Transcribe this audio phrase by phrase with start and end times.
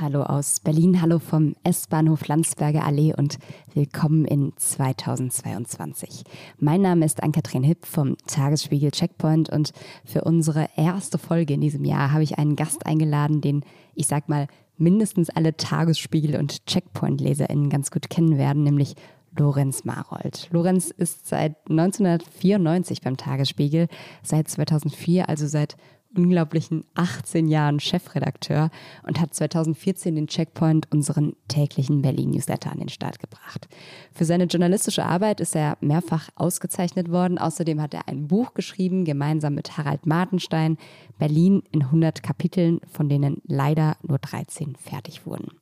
[0.00, 3.38] Hallo aus Berlin, hallo vom S-Bahnhof Landsberger Allee und
[3.74, 6.22] willkommen in 2022.
[6.60, 9.72] Mein Name ist Ann-Kathrin Hipp vom Tagesspiegel Checkpoint und
[10.04, 13.64] für unsere erste Folge in diesem Jahr habe ich einen Gast eingeladen, den
[13.96, 18.94] ich sag mal mindestens alle Tagesspiegel- und Checkpoint-LeserInnen ganz gut kennen werden, nämlich
[19.36, 20.48] Lorenz Marold.
[20.52, 23.88] Lorenz ist seit 1994 beim Tagesspiegel,
[24.22, 25.76] seit 2004, also seit
[26.14, 28.70] unglaublichen 18 Jahren Chefredakteur
[29.06, 33.68] und hat 2014 den Checkpoint, unseren täglichen Berlin-Newsletter, an den Start gebracht.
[34.12, 37.38] Für seine journalistische Arbeit ist er mehrfach ausgezeichnet worden.
[37.38, 40.78] Außerdem hat er ein Buch geschrieben, gemeinsam mit Harald Martenstein,
[41.18, 45.52] Berlin in 100 Kapiteln, von denen leider nur 13 fertig wurden.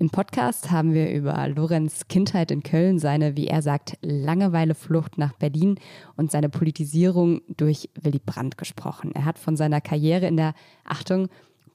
[0.00, 5.32] Im Podcast haben wir über Lorenz Kindheit in Köln, seine, wie er sagt, Langeweileflucht nach
[5.32, 5.80] Berlin
[6.14, 9.10] und seine Politisierung durch Willy Brandt gesprochen.
[9.16, 11.28] Er hat von seiner Karriere in der, Achtung,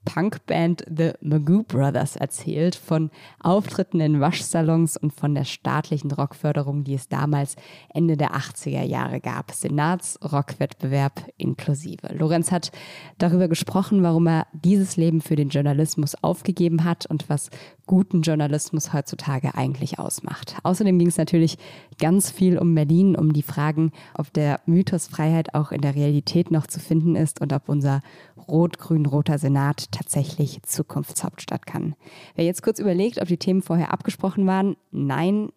[0.05, 3.09] Punkband The Magoo Brothers erzählt, von
[3.39, 7.55] Auftritten in Waschsalons und von der staatlichen Rockförderung, die es damals
[7.93, 9.51] Ende der 80er Jahre gab.
[9.51, 12.13] Senats-Rockwettbewerb inklusive.
[12.15, 12.71] Lorenz hat
[13.17, 17.49] darüber gesprochen, warum er dieses Leben für den Journalismus aufgegeben hat und was
[17.85, 20.57] guten Journalismus heutzutage eigentlich ausmacht.
[20.63, 21.57] Außerdem ging es natürlich
[21.99, 26.51] ganz viel um Berlin, um die Fragen, ob der Mythos Freiheit auch in der Realität
[26.51, 28.01] noch zu finden ist und ob unser
[28.47, 31.95] rot-grün-roter Senat tatsächlich Zukunftshauptstadt kann.
[32.35, 35.49] Wer jetzt kurz überlegt, ob die Themen vorher abgesprochen waren, nein,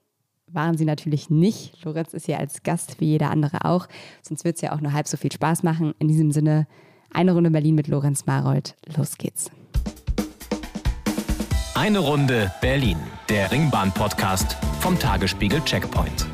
[0.48, 1.84] waren sie natürlich nicht.
[1.84, 3.88] Lorenz ist hier als Gast wie jeder andere auch,
[4.22, 5.94] sonst wird es ja auch nur halb so viel Spaß machen.
[5.98, 6.66] In diesem Sinne,
[7.12, 8.76] eine Runde Berlin mit Lorenz Marold.
[8.96, 9.50] Los geht's.
[11.76, 12.96] Eine Runde Berlin,
[13.28, 16.26] der Ringbahn-Podcast vom Tagesspiegel Checkpoint.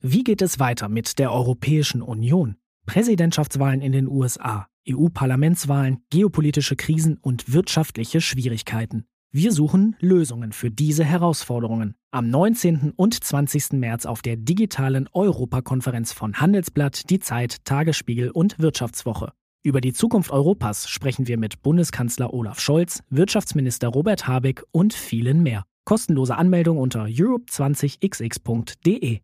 [0.00, 2.56] Wie geht es weiter mit der Europäischen Union?
[2.86, 9.04] Präsidentschaftswahlen in den USA, EU-Parlamentswahlen, geopolitische Krisen und wirtschaftliche Schwierigkeiten.
[9.30, 11.96] Wir suchen Lösungen für diese Herausforderungen.
[12.12, 12.94] Am 19.
[12.96, 13.72] und 20.
[13.72, 19.34] März auf der digitalen Europakonferenz von Handelsblatt, Die Zeit, Tagesspiegel und Wirtschaftswoche.
[19.64, 25.44] Über die Zukunft Europas sprechen wir mit Bundeskanzler Olaf Scholz, Wirtschaftsminister Robert Habeck und vielen
[25.44, 25.62] mehr.
[25.84, 29.20] Kostenlose Anmeldung unter europe20xx.de.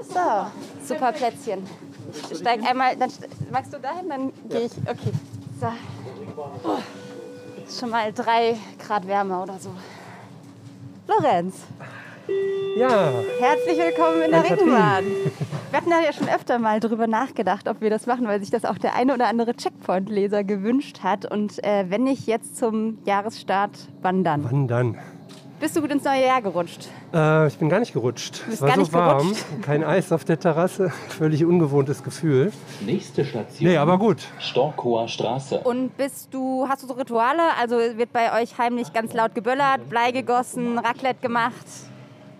[0.00, 0.46] So,
[0.82, 1.62] super Plätzchen.
[2.12, 3.12] Ich steig einmal, dann
[3.52, 4.72] magst du dahin, dann gehe ich.
[4.78, 5.12] Okay.
[5.60, 5.68] So.
[6.64, 6.80] Oh,
[7.70, 9.72] schon mal drei Grad Wärme oder so.
[11.06, 11.54] Lorenz.
[12.76, 13.12] Ja.
[13.40, 15.04] Herzlich willkommen in der Ringbahn.
[15.70, 18.64] Wir hatten ja schon öfter mal darüber nachgedacht, ob wir das machen, weil sich das
[18.64, 21.30] auch der eine oder andere Checkpoint-Leser gewünscht hat.
[21.30, 23.70] Und äh, wenn nicht jetzt zum Jahresstart,
[24.02, 24.44] wann dann?
[24.44, 24.98] Wann dann?
[25.60, 26.88] Bist du gut ins neue Jahr gerutscht?
[27.12, 28.42] Äh, ich bin gar nicht gerutscht.
[28.42, 29.44] Du bist es war gar so nicht warm, gerutscht?
[29.62, 32.52] kein Eis auf der Terrasse, völlig ungewohntes Gefühl.
[32.86, 33.68] Nächste Station.
[33.68, 34.18] Nee, aber gut.
[34.38, 35.58] Storkower Straße.
[35.60, 37.42] Und bist du, hast du so Rituale?
[37.60, 41.66] Also wird bei euch heimlich ganz laut geböllert, Blei gegossen, Raclette gemacht?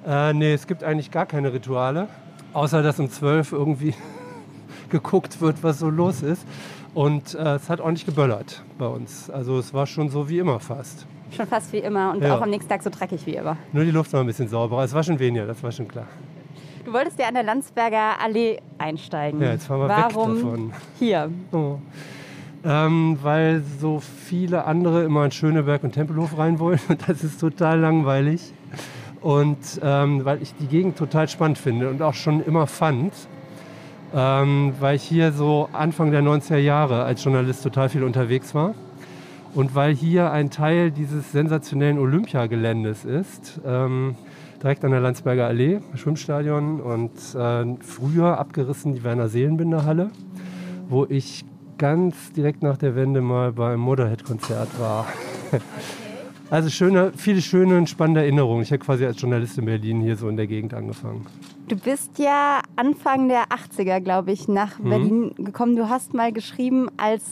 [0.09, 2.09] Äh, nee, es gibt eigentlich gar keine Rituale,
[2.55, 3.95] außer dass um 12 irgendwie
[4.89, 6.47] geguckt wird, was so los ist.
[6.95, 9.29] Und äh, es hat auch nicht geböllert bei uns.
[9.29, 11.07] Also es war schon so wie immer fast.
[11.37, 12.37] Schon fast wie immer und Ja.
[12.37, 13.59] auch am nächsten Tag so dreckig wie immer.
[13.73, 14.83] Nur die Luft war ein bisschen sauberer.
[14.85, 16.07] Es war schon weniger, das war schon klar.
[16.87, 19.43] Du wolltest ja an der Landsberger Allee einsteigen.
[19.43, 20.73] Ja, jetzt fahren wir Warum weg davon.
[20.99, 21.31] hier?
[21.53, 21.77] Oh.
[22.65, 27.39] Ähm, weil so viele andere immer in Schöneberg und Tempelhof rein wollen und das ist
[27.41, 28.55] total langweilig.
[29.21, 33.13] Und ähm, weil ich die Gegend total spannend finde und auch schon immer fand,
[34.15, 38.75] ähm, weil ich hier so Anfang der 90er Jahre als Journalist total viel unterwegs war.
[39.55, 44.15] Und weil hier ein Teil dieses sensationellen Olympiageländes ist, ähm,
[44.63, 50.11] direkt an der Landsberger Allee, Schwimmstadion und äh, früher abgerissen die Werner Seelenbinder Halle,
[50.89, 51.45] wo ich
[51.79, 55.07] ganz direkt nach der Wende mal beim Motorhead-Konzert war.
[56.51, 58.63] Also schöne, viele schöne und spannende Erinnerungen.
[58.63, 61.27] Ich habe quasi als Journalist in Berlin hier so in der Gegend angefangen.
[61.69, 64.89] Du bist ja Anfang der 80er, glaube ich, nach Mhm.
[64.89, 65.77] Berlin gekommen.
[65.77, 67.23] Du hast mal geschrieben als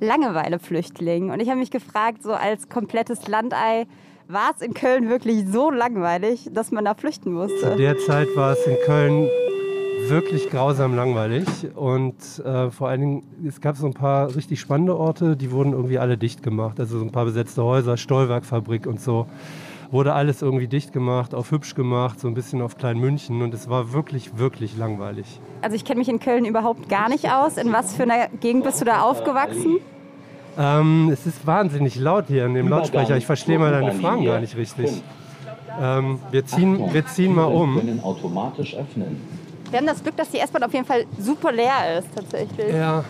[0.00, 1.30] Langeweile-Flüchtling.
[1.30, 3.86] Und ich habe mich gefragt, so als komplettes Landei,
[4.28, 7.76] war es in Köln wirklich so langweilig, dass man da flüchten Zu musste?
[7.76, 9.28] der Zeit war es in Köln
[10.08, 14.96] wirklich grausam langweilig und äh, vor allen Dingen, es gab so ein paar richtig spannende
[14.96, 16.78] Orte, die wurden irgendwie alle dicht gemacht.
[16.80, 19.26] Also so ein paar besetzte Häuser, Stollwerkfabrik und so.
[19.90, 23.54] Wurde alles irgendwie dicht gemacht, auf hübsch gemacht, so ein bisschen auf Klein München und
[23.54, 25.40] es war wirklich, wirklich langweilig.
[25.62, 27.56] Also ich kenne mich in Köln überhaupt gar nicht aus.
[27.56, 29.78] In was für einer Gegend bist du da aufgewachsen?
[30.58, 33.16] Ähm, es ist wahnsinnig laut hier in dem Übergang Lautsprecher.
[33.16, 34.90] Ich verstehe mal deine Fragen gar nicht richtig.
[35.80, 37.76] Ähm, wir, ziehen, wir ziehen mal um.
[37.76, 39.20] können automatisch öffnen.
[39.70, 42.74] Wir haben das Glück, dass die S-Bahn auf jeden Fall super leer ist, tatsächlich.
[42.74, 43.04] Ja.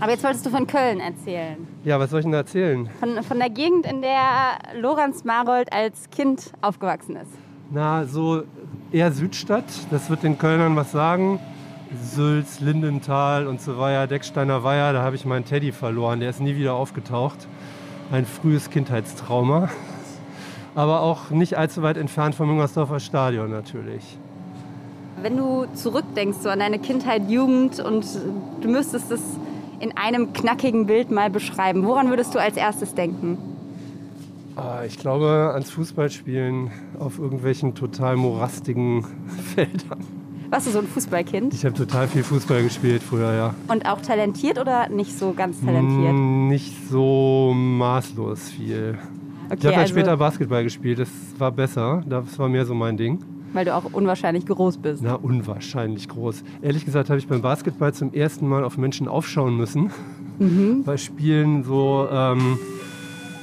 [0.00, 1.66] Aber jetzt wolltest du von Köln erzählen.
[1.84, 2.88] Ja, was soll ich denn erzählen?
[3.00, 7.32] Von, von der Gegend, in der Lorenz Marold als Kind aufgewachsen ist.
[7.70, 8.44] Na, so
[8.92, 9.64] eher Südstadt.
[9.90, 11.40] Das wird den Kölnern was sagen.
[12.02, 16.20] Sülz, Lindenthal und so weiter, Decksteiner Weiher, da habe ich meinen Teddy verloren.
[16.20, 17.48] Der ist nie wieder aufgetaucht.
[18.12, 19.68] Ein frühes Kindheitstrauma.
[20.74, 24.18] Aber auch nicht allzu weit entfernt vom Müngersdorfer Stadion natürlich.
[25.22, 28.04] Wenn du zurückdenkst so an deine Kindheit, Jugend und
[28.60, 29.20] du müsstest es
[29.80, 33.36] in einem knackigen Bild mal beschreiben, woran würdest du als erstes denken?
[34.56, 39.04] Ah, Ich glaube ans Fußballspielen auf irgendwelchen total morastigen
[39.54, 40.04] Feldern.
[40.50, 41.52] Warst du so ein Fußballkind?
[41.52, 43.54] Ich habe total viel Fußball gespielt früher, ja.
[43.68, 46.14] Und auch talentiert oder nicht so ganz talentiert?
[46.14, 48.96] Mm, Nicht so maßlos viel.
[49.48, 52.02] ich Okay, habe ja also, später Basketball gespielt, das war besser.
[52.06, 53.18] Das war mehr so mein Ding.
[53.52, 55.02] Weil du auch unwahrscheinlich groß bist.
[55.02, 56.42] Na, unwahrscheinlich groß.
[56.62, 59.90] Ehrlich gesagt habe ich beim Basketball zum ersten Mal auf Menschen aufschauen müssen.
[60.38, 60.84] Mhm.
[60.84, 62.58] Bei Spielen so ähm,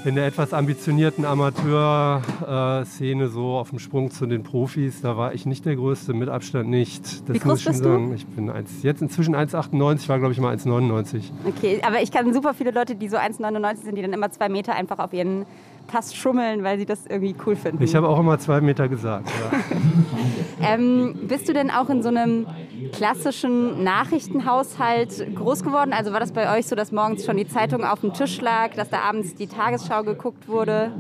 [0.06, 5.48] in der etwas ambitionierten Amateur-Szene, so auf dem Sprung zu den Profis, da war ich
[5.48, 7.28] nicht der Größte, mit Abstand nicht.
[7.28, 7.90] Das Wie groß muss ich schon bist du?
[7.90, 8.14] sagen.
[8.14, 11.24] Ich bin eins, jetzt inzwischen 1,98, war glaube ich mal 1,99.
[11.46, 14.48] Okay, aber ich kann super viele Leute, die so 1,99 sind, die dann immer zwei
[14.48, 15.46] Meter einfach auf ihren
[15.88, 17.84] Pass schummeln, weil sie das irgendwie cool finden.
[17.84, 19.30] Ich habe auch immer zwei Meter gesagt.
[19.30, 19.60] Ja.
[20.62, 22.48] Ähm, bist du denn auch in so einem
[22.94, 25.94] klassischen Nachrichtenhaushalt groß geworden?
[25.94, 28.74] Also war das bei euch so, dass morgens schon die Zeitung auf dem Tisch lag,
[28.74, 30.92] dass da abends die Tagesschau geguckt wurde?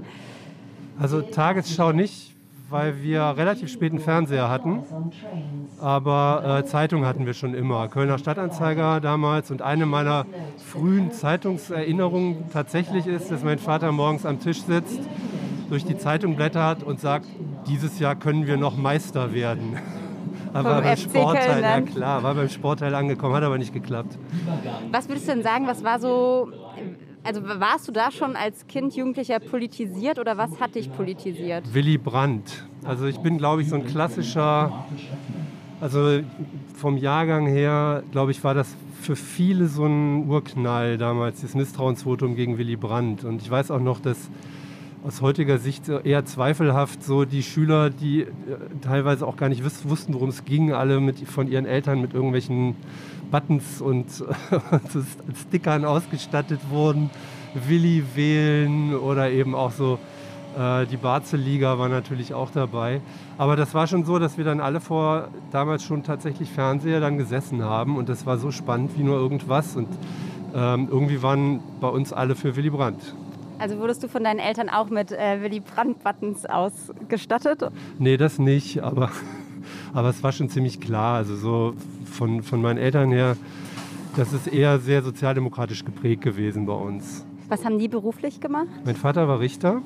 [0.99, 2.34] Also Tagesschau nicht,
[2.69, 4.83] weil wir relativ spät einen Fernseher hatten.
[5.79, 7.87] Aber äh, Zeitung hatten wir schon immer.
[7.87, 9.51] Kölner Stadtanzeiger damals.
[9.51, 10.25] Und eine meiner
[10.57, 14.99] frühen Zeitungserinnerungen tatsächlich ist, dass mein Vater morgens am Tisch sitzt,
[15.69, 17.27] durch die Zeitung blättert und sagt,
[17.67, 19.77] dieses Jahr können wir noch Meister werden.
[20.53, 24.17] Aber beim Sportteil, ja klar, war beim Sportteil angekommen, hat aber nicht geklappt.
[24.89, 26.49] Was würdest du denn sagen, was war so,
[27.25, 31.73] also warst du da schon als Kind, Jugendlicher politisiert oder was hat dich politisiert?
[31.73, 32.63] Willy Brandt.
[32.83, 34.85] Also ich bin, glaube ich, so ein klassischer,
[35.81, 36.19] also
[36.75, 42.35] vom Jahrgang her, glaube ich, war das für viele so ein Urknall damals, das Misstrauensvotum
[42.35, 43.23] gegen Willy Brandt.
[43.23, 44.29] Und ich weiß auch noch, dass
[45.05, 48.27] aus heutiger Sicht eher zweifelhaft so die Schüler, die äh,
[48.81, 52.75] teilweise auch gar nicht wussten, worum es ging, alle mit, von ihren Eltern mit irgendwelchen
[53.35, 54.25] Buttons und so
[55.47, 57.09] Stickern ausgestattet wurden,
[57.53, 59.99] Willi wählen oder eben auch so
[60.57, 63.01] äh, die Barzel-Liga war natürlich auch dabei.
[63.37, 67.17] Aber das war schon so, dass wir dann alle vor damals schon tatsächlich Fernseher dann
[67.17, 69.89] gesessen haben und das war so spannend wie nur irgendwas und
[70.55, 73.15] ähm, irgendwie waren bei uns alle für Willy Brandt.
[73.59, 77.69] Also wurdest du von deinen Eltern auch mit äh, Willy Brandt-Buttons ausgestattet?
[77.99, 79.11] Nee, das nicht, aber,
[79.95, 81.15] aber es war schon ziemlich klar.
[81.15, 81.73] Also so
[82.05, 83.37] von, von meinen Eltern her,
[84.15, 87.25] das ist eher sehr sozialdemokratisch geprägt gewesen bei uns.
[87.47, 88.67] Was haben die beruflich gemacht?
[88.83, 89.81] Mein Vater war Richter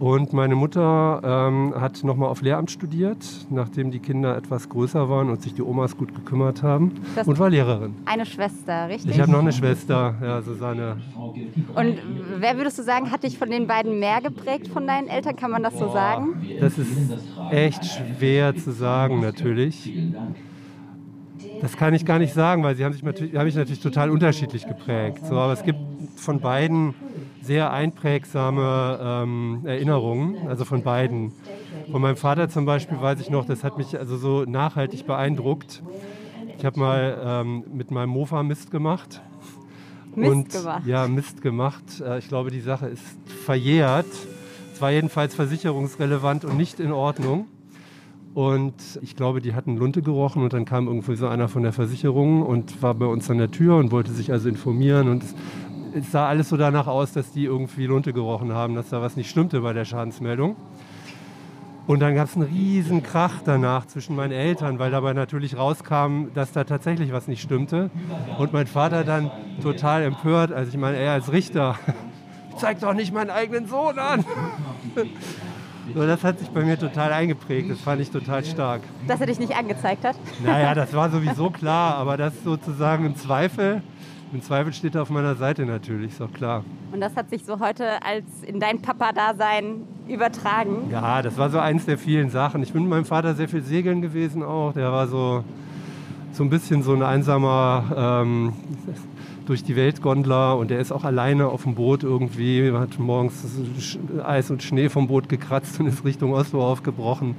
[0.00, 5.30] und meine Mutter ähm, hat nochmal auf Lehramt studiert, nachdem die Kinder etwas größer waren
[5.30, 7.94] und sich die Omas gut gekümmert haben Das- und war Lehrerin.
[8.04, 9.12] Eine Schwester, richtig?
[9.12, 10.96] Ich habe noch eine Schwester, ja, Susanne.
[11.76, 11.98] Und
[12.38, 15.36] wer würdest du sagen, hat dich von den beiden mehr geprägt von deinen Eltern?
[15.36, 16.44] Kann man das so sagen?
[16.64, 16.90] Das ist
[17.50, 19.92] echt schwer zu sagen, natürlich.
[21.60, 24.08] Das kann ich gar nicht sagen, weil sie haben, sich natürlich, haben mich natürlich total
[24.08, 25.26] unterschiedlich geprägt.
[25.26, 25.78] So, aber es gibt
[26.16, 26.94] von beiden
[27.42, 31.32] sehr einprägsame ähm, Erinnerungen, also von beiden.
[31.90, 35.82] Von meinem Vater zum Beispiel weiß ich noch, das hat mich also so nachhaltig beeindruckt.
[36.56, 39.20] Ich habe mal ähm, mit meinem Mofa Mist gemacht.
[40.14, 40.86] Mist und, gemacht.
[40.86, 42.00] Ja, Mist gemacht.
[42.00, 43.04] Äh, Ich glaube, die Sache ist
[43.44, 44.06] verjährt.
[44.74, 47.46] Es war jedenfalls versicherungsrelevant und nicht in Ordnung.
[48.34, 51.72] Und ich glaube, die hatten Lunte gerochen und dann kam irgendwie so einer von der
[51.72, 55.08] Versicherung und war bei uns an der Tür und wollte sich also informieren.
[55.08, 55.36] Und es,
[55.94, 59.14] es sah alles so danach aus, dass die irgendwie Lunte gerochen haben, dass da was
[59.14, 60.56] nicht stimmte bei der Schadensmeldung.
[61.86, 66.32] Und dann gab es einen riesen Krach danach zwischen meinen Eltern, weil dabei natürlich rauskam,
[66.34, 67.90] dass da tatsächlich was nicht stimmte.
[68.38, 69.30] Und mein Vater dann
[69.62, 71.78] total empört, also ich meine, er als Richter,
[72.56, 74.24] zeig doch nicht meinen eigenen Sohn an.
[75.92, 78.80] So, das hat sich bei mir total eingeprägt, das fand ich total stark.
[79.06, 80.16] Dass er dich nicht angezeigt hat?
[80.42, 83.82] Naja, das war sowieso klar, aber das sozusagen im Zweifel,
[84.32, 86.64] im Zweifel steht er auf meiner Seite natürlich, ist doch klar.
[86.90, 90.88] Und das hat sich so heute als in dein Papa-Dasein übertragen.
[90.90, 92.62] Ja, das war so eins der vielen Sachen.
[92.62, 94.72] Ich bin mit meinem Vater sehr viel segeln gewesen auch.
[94.72, 95.44] Der war so,
[96.32, 98.52] so ein bisschen so ein einsamer ähm,
[99.46, 103.44] durch die Welt Gondler und der ist auch alleine auf dem Boot irgendwie, hat morgens
[104.24, 107.36] Eis und Schnee vom Boot gekratzt und ist Richtung Oslo aufgebrochen.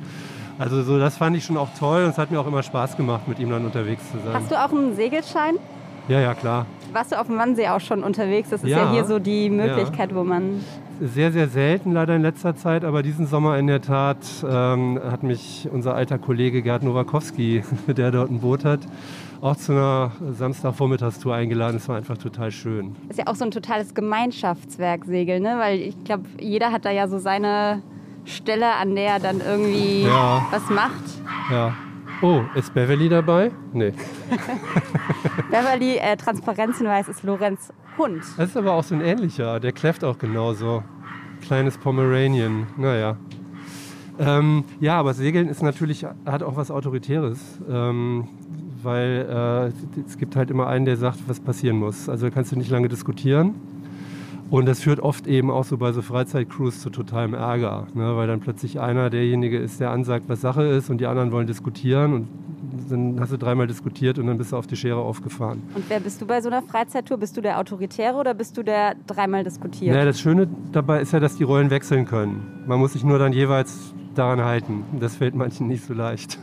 [0.57, 2.95] Also so, das fand ich schon auch toll und es hat mir auch immer Spaß
[2.95, 4.33] gemacht, mit ihm dann unterwegs zu sein.
[4.33, 5.55] Hast du auch einen Segelschein?
[6.07, 6.65] Ja, ja, klar.
[6.93, 8.49] Warst du auf dem Wannsee auch schon unterwegs?
[8.51, 8.91] Das ist ja, Ja.
[8.91, 10.63] hier so die Möglichkeit, wo man.
[11.01, 14.19] Sehr, sehr selten leider in letzter Zeit, aber diesen Sommer in der Tat
[14.49, 18.79] ähm, hat mich unser alter Kollege Gerd Nowakowski, der dort ein Boot hat,
[19.45, 21.77] auch zu einer Samstagvormittagstour eingeladen.
[21.77, 22.95] Es war einfach total schön.
[23.09, 25.55] Ist ja auch so ein totales Gemeinschaftswerk Segel, ne?
[25.59, 27.83] Weil ich glaube, jeder hat da ja so seine
[28.25, 30.47] Stelle, an der er dann irgendwie Ja.
[30.49, 31.03] was macht.
[31.51, 31.75] Ja.
[32.21, 33.51] Oh, ist Beverly dabei?
[33.73, 33.93] Nee.
[35.51, 38.23] Beverly, äh, Transparenzhinweis ist Lorenz Hund.
[38.37, 39.59] Das ist aber auch so ein ähnlicher.
[39.59, 40.83] Der kläfft auch genauso.
[41.41, 42.65] Kleines Pomeranian.
[42.77, 43.17] Naja.
[44.17, 47.59] Ähm, ja, aber Segeln ist natürlich, hat auch was Autoritäres.
[47.69, 48.27] Ähm,
[48.85, 52.07] weil äh, es gibt halt immer einen, der sagt, was passieren muss.
[52.07, 53.55] Also da kannst du nicht lange diskutieren.
[54.51, 58.15] Und das führt oft eben auch so bei so Freizeitcruise zu totalem Ärger, ne?
[58.15, 61.47] weil dann plötzlich einer derjenige ist, der ansagt, was Sache ist und die anderen wollen
[61.47, 62.27] diskutieren und
[62.89, 65.63] dann hast du dreimal diskutiert und dann bist du auf die Schere aufgefahren.
[65.73, 67.17] Und wer bist du bei so einer Freizeittour?
[67.17, 69.93] Bist du der Autoritäre oder bist du der dreimal diskutiert?
[69.93, 72.63] Naja, das Schöne dabei ist ja, dass die Rollen wechseln können.
[72.67, 74.83] Man muss sich nur dann jeweils daran halten.
[74.99, 76.39] Das fällt manchen nicht so leicht.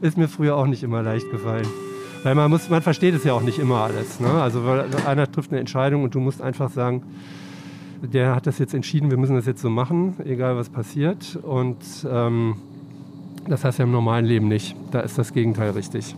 [0.00, 1.66] Ist mir früher auch nicht immer leicht gefallen.
[2.22, 4.20] Weil man, muss, man versteht es ja auch nicht immer alles.
[4.20, 4.30] Ne?
[4.30, 7.02] Also weil einer trifft eine Entscheidung und du musst einfach sagen,
[8.02, 11.36] der hat das jetzt entschieden, wir müssen das jetzt so machen, egal was passiert.
[11.42, 11.78] Und
[12.10, 12.56] ähm,
[13.46, 14.76] das heißt ja im normalen Leben nicht.
[14.90, 16.14] Da ist das Gegenteil richtig.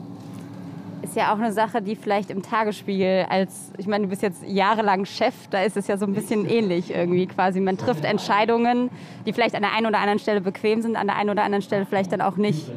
[1.02, 4.44] Ist ja auch eine Sache, die vielleicht im Tagesspiegel als, ich meine, du bist jetzt
[4.46, 7.60] jahrelang Chef, da ist es ja so ein bisschen ähnlich irgendwie quasi.
[7.60, 8.88] Man trifft Entscheidungen,
[9.26, 11.62] die vielleicht an der einen oder anderen Stelle bequem sind, an der einen oder anderen
[11.62, 12.70] Stelle vielleicht dann auch nicht.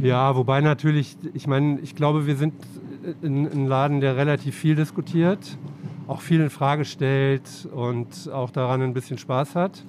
[0.00, 2.54] Ja, wobei natürlich, ich meine, ich glaube, wir sind
[3.22, 5.56] ein ein Laden, der relativ viel diskutiert,
[6.08, 9.82] auch viel in Frage stellt und auch daran ein bisschen Spaß hat.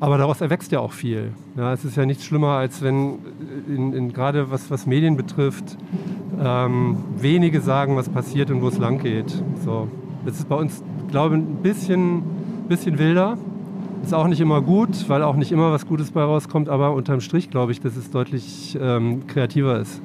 [0.00, 1.32] Aber daraus erwächst ja auch viel.
[1.58, 3.18] Ja, es ist ja nichts schlimmer, als wenn
[3.68, 5.76] in, in, gerade was, was Medien betrifft,
[6.42, 9.30] ähm, wenige sagen, was passiert und wo es lang geht.
[9.62, 9.88] So.
[10.24, 12.22] Das ist bei uns, glaube ich, ein bisschen,
[12.66, 13.36] bisschen wilder.
[14.02, 17.20] Ist auch nicht immer gut, weil auch nicht immer was Gutes bei rauskommt, aber unterm
[17.20, 20.00] Strich glaube ich, dass es deutlich ähm, kreativer ist.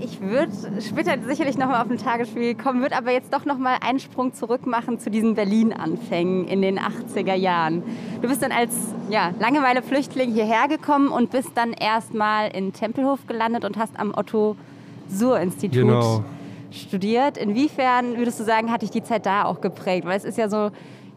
[0.00, 4.00] Ich würde später sicherlich nochmal auf den Tagesspiegel kommen, würde aber jetzt doch nochmal einen
[4.00, 7.82] Sprung zurück machen zu diesen Berlin-Anfängen in den 80er Jahren.
[8.20, 8.72] Du bist dann als
[9.10, 15.72] ja, Langeweile-Flüchtling hierher gekommen und bist dann erstmal in Tempelhof gelandet und hast am Otto-Suhr-Institut
[15.82, 16.24] Genau.
[16.72, 17.36] studiert.
[17.36, 20.04] Inwiefern würdest du sagen, hat dich die Zeit da auch geprägt?
[20.04, 20.70] Weil es ist ja so,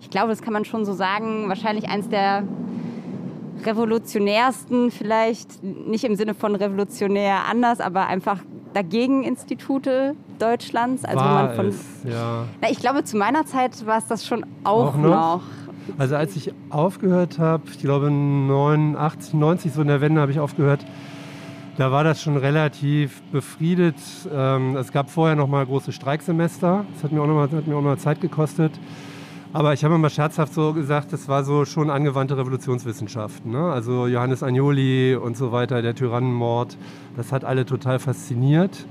[0.06, 2.44] ich glaube, das kann man schon so sagen, wahrscheinlich eins der
[3.66, 8.38] revolutionärsten, vielleicht nicht im Sinne von revolutionär anders, aber einfach
[8.76, 11.06] dagegen Institute Deutschlands.
[11.06, 12.46] Also War man von, es, ja.
[12.62, 15.10] na, ich glaube, zu meiner Zeit war es das schon auch, Auch noch?
[15.10, 15.42] noch.
[15.98, 20.40] Also als ich aufgehört habe, ich glaube 89, 90, so in der Wende habe ich
[20.40, 20.86] aufgehört,
[21.78, 23.96] da war das schon relativ befriedet.
[24.32, 26.86] Ähm, es gab vorher noch mal große Streiksemester.
[26.94, 28.72] Das hat mir auch noch mal, hat mir auch noch mal Zeit gekostet.
[29.56, 33.46] Aber ich habe immer scherzhaft so gesagt, das war so schon angewandte Revolutionswissenschaft.
[33.46, 33.72] Ne?
[33.72, 36.78] Also Johannes Agnoli und so weiter, der Tyrannenmord,
[37.16, 38.86] das hat alle total fasziniert.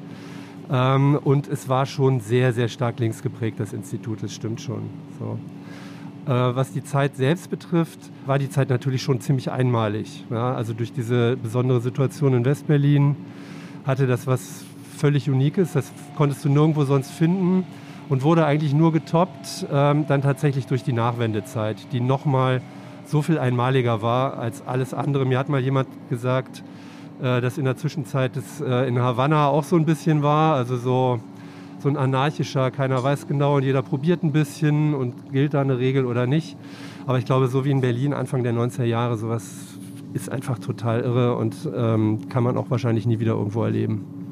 [0.73, 4.85] Ähm, und es war schon sehr, sehr stark links geprägt, das Institut, das stimmt schon.
[5.19, 5.39] So.
[6.33, 10.25] Äh, was die Zeit selbst betrifft, war die Zeit natürlich schon ziemlich einmalig.
[10.31, 10.55] Ja?
[10.55, 13.17] Also durch diese besondere Situation in Westberlin
[13.85, 14.65] hatte das was
[14.97, 15.75] völlig Unikes.
[15.75, 17.67] Das konntest du nirgendwo sonst finden
[18.09, 22.61] und wurde eigentlich nur getoppt ähm, dann tatsächlich durch die Nachwendezeit, die nochmal
[23.07, 25.25] so viel einmaliger war als alles andere.
[25.25, 26.63] Mir hat mal jemand gesagt,
[27.23, 30.77] äh, dass in der Zwischenzeit das äh, in Havanna auch so ein bisschen war, also
[30.77, 31.21] so,
[31.79, 35.79] so ein anarchischer, keiner weiß genau und jeder probiert ein bisschen und gilt da eine
[35.79, 36.57] Regel oder nicht.
[37.07, 39.79] Aber ich glaube, so wie in Berlin Anfang der 90er Jahre, sowas
[40.15, 44.24] ist einfach total irre und ähm, kann man auch wahrscheinlich nie wieder irgendwo erleben.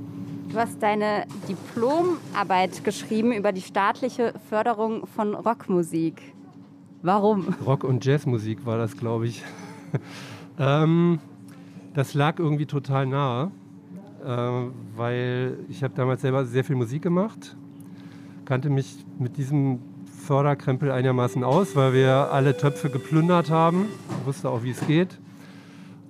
[0.52, 6.21] Du hast deine Diplomarbeit geschrieben über die staatliche Förderung von Rockmusik.
[7.00, 7.54] Warum?
[7.64, 9.42] Rock- und Jazzmusik war das, glaube ich.
[10.59, 11.21] ähm,
[11.94, 13.50] das lag irgendwie total nahe,
[14.23, 17.56] äh, weil ich habe damals selber sehr viel Musik gemacht,
[18.44, 23.87] kannte mich mit diesem Förderkrempel einigermaßen aus, weil wir alle Töpfe geplündert haben,
[24.26, 25.18] wusste auch, wie es geht.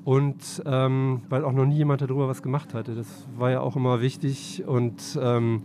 [0.05, 2.95] Und ähm, weil auch noch nie jemand darüber was gemacht hatte.
[2.95, 3.07] Das
[3.37, 4.65] war ja auch immer wichtig.
[4.67, 5.63] Und ähm,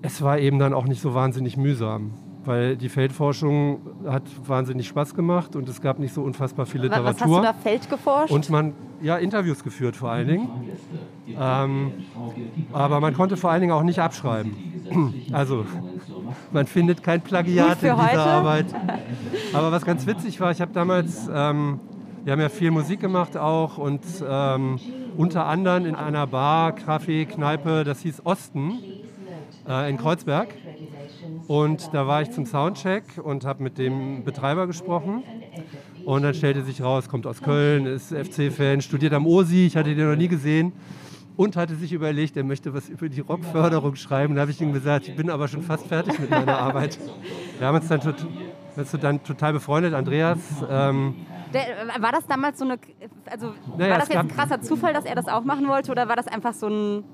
[0.00, 2.12] es war eben dann auch nicht so wahnsinnig mühsam,
[2.44, 6.90] weil die Feldforschung hat wahnsinnig Spaß gemacht und es gab nicht so unfassbar viel Was
[6.90, 7.36] hast Literatur.
[7.38, 8.32] du da Feld geforscht?
[8.32, 10.48] Und man, ja, Interviews geführt vor allen Dingen.
[11.28, 11.92] Ähm,
[12.72, 14.56] aber man konnte vor allen Dingen auch nicht abschreiben.
[15.32, 15.64] Also,
[16.50, 18.20] man findet kein Plagiat in dieser heute.
[18.20, 18.66] Arbeit.
[19.54, 21.80] Aber was ganz witzig war, ich habe damals ähm,
[22.24, 24.78] Wir haben ja viel Musik gemacht auch und ähm,
[25.16, 28.78] unter anderem in einer Bar, Café, Kneipe, das hieß Osten
[29.68, 30.54] äh, in Kreuzberg.
[31.48, 35.24] Und da war ich zum Soundcheck und habe mit dem Betreiber gesprochen.
[36.04, 39.92] Und dann stellte sich raus, kommt aus Köln, ist FC-Fan, studiert am OSI, ich hatte
[39.92, 40.72] den noch nie gesehen.
[41.34, 44.36] Und hatte sich überlegt, er möchte was über die Rockförderung schreiben.
[44.36, 47.00] Da habe ich ihm gesagt, ich bin aber schon fast fertig mit meiner Arbeit.
[47.58, 48.14] Wir haben uns dann, tot,
[49.00, 50.38] dann total befreundet, Andreas.
[50.70, 51.14] Ähm,
[51.52, 52.78] Der, war das damals so eine,
[53.30, 56.08] also Naja, war das jetzt ein krasser Zufall, dass er das auch machen wollte oder
[56.08, 57.04] war das einfach so ein,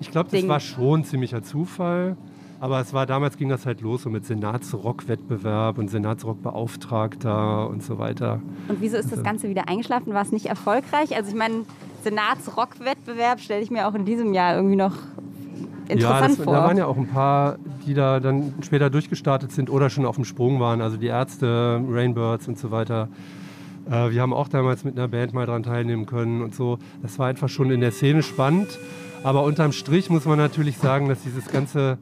[0.00, 0.48] Ich glaube, das Ding.
[0.48, 2.16] war schon ein ziemlicher Zufall.
[2.60, 7.98] Aber es war damals ging das halt los so mit Senatsrock-Wettbewerb und Senatsrock-Beauftragter und so
[7.98, 8.40] weiter.
[8.68, 10.14] und wieso ist das Ganze wieder eingeschlafen?
[10.14, 11.14] War es nicht erfolgreich?
[11.14, 11.64] Also ich meine,
[12.04, 14.94] Senatsrock-Wettbewerb stelle ich mir auch in diesem Jahr irgendwie noch
[15.88, 16.54] ja, interessant das, vor.
[16.54, 20.14] da waren ja auch ein paar, die da dann später durchgestartet sind oder schon auf
[20.14, 20.80] dem Sprung waren.
[20.80, 23.08] Also die Ärzte, Rainbirds und so weiter.
[23.90, 26.78] Äh, wir haben auch damals mit einer Band mal dran teilnehmen können und so.
[27.02, 28.78] Das war einfach schon in der Szene spannend.
[29.22, 31.98] Aber unterm Strich muss man natürlich sagen, dass dieses ganze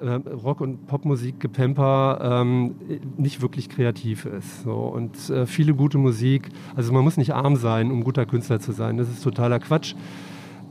[0.00, 2.74] äh, Rock- und Popmusik-Gepemper ähm,
[3.16, 4.62] nicht wirklich kreativ ist.
[4.62, 4.72] So.
[4.72, 8.72] Und äh, viele gute Musik, also man muss nicht arm sein, um guter Künstler zu
[8.72, 8.96] sein.
[8.96, 9.94] Das ist totaler Quatsch.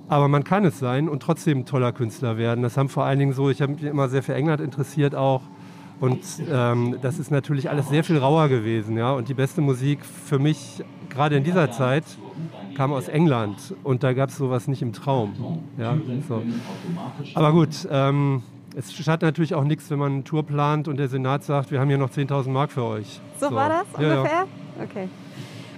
[0.10, 2.62] Aber man kann es sein und trotzdem ein toller Künstler werden.
[2.62, 5.42] Das haben vor allen Dingen so, ich habe mich immer sehr für England interessiert auch.
[6.00, 6.20] Und
[6.52, 8.98] ähm, das ist natürlich alles sehr viel rauer gewesen.
[8.98, 9.12] Ja?
[9.14, 12.04] Und die beste Musik für mich, gerade in dieser Zeit,
[12.76, 13.74] kam aus England.
[13.84, 15.62] Und da gab es sowas nicht im Traum.
[15.78, 15.98] Ja?
[16.28, 16.42] So.
[17.36, 18.42] Aber gut, ähm,
[18.76, 21.80] es schadet natürlich auch nichts, wenn man eine Tour plant und der Senat sagt, wir
[21.80, 23.22] haben hier noch 10.000 Mark für euch.
[23.40, 24.18] so, war das Ja, ja.
[24.20, 24.46] ungefähr?
[24.84, 25.08] Okay.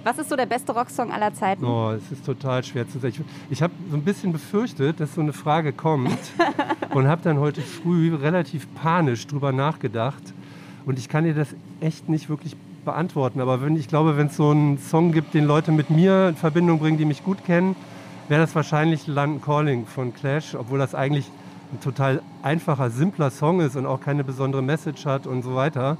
[0.06, 1.64] Was ist so der beste Rocksong aller Zeiten?
[1.64, 3.12] Oh, es ist total schwer zu sagen.
[3.48, 6.16] Ich, ich habe so ein bisschen befürchtet, dass so eine Frage kommt
[6.94, 10.22] und habe dann heute früh relativ panisch drüber nachgedacht.
[10.84, 11.48] Und ich kann dir das
[11.80, 13.40] echt nicht wirklich beantworten.
[13.40, 16.36] Aber wenn, ich glaube, wenn es so einen Song gibt, den Leute mit mir in
[16.36, 17.74] Verbindung bringen, die mich gut kennen,
[18.28, 21.28] wäre das wahrscheinlich London Calling von Clash, obwohl das eigentlich
[21.72, 25.98] ein total einfacher, simpler Song ist und auch keine besondere Message hat und so weiter.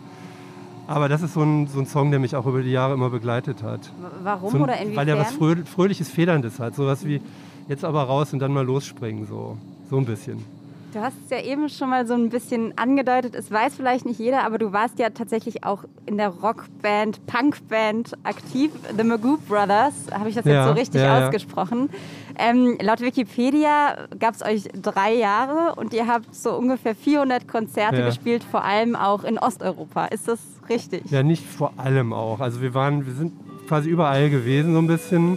[0.88, 3.10] Aber das ist so ein, so ein Song, der mich auch über die Jahre immer
[3.10, 3.90] begleitet hat.
[4.22, 4.96] Warum So ein- oder inwiefern?
[4.96, 6.75] Weil der was Frö Fröhliches, Federndes hat.
[6.76, 7.20] Sowas wie
[7.68, 9.26] jetzt aber raus und dann mal losspringen.
[9.26, 9.56] So,
[9.90, 10.44] so ein bisschen.
[10.92, 13.34] Du hast es ja eben schon mal so ein bisschen angedeutet.
[13.34, 18.12] Es weiß vielleicht nicht jeder, aber du warst ja tatsächlich auch in der Rockband, Punkband
[18.22, 18.70] aktiv.
[18.96, 21.26] The Magoo Brothers, habe ich das jetzt Ja, so richtig ja, ja.
[21.26, 21.90] ausgesprochen.
[22.38, 27.99] Ähm, laut Wikipedia gab es euch drei Jahre und ihr habt so ungefähr 400 Konzerte
[28.00, 28.06] Ja.
[28.06, 30.06] gespielt, vor allem auch in Osteuropa.
[30.06, 30.38] Ist das
[30.70, 31.10] richtig?
[31.10, 32.40] Ja, nicht vor allem auch.
[32.40, 33.32] Also wir waren, wir sind
[33.68, 35.36] quasi überall gewesen so ein bisschen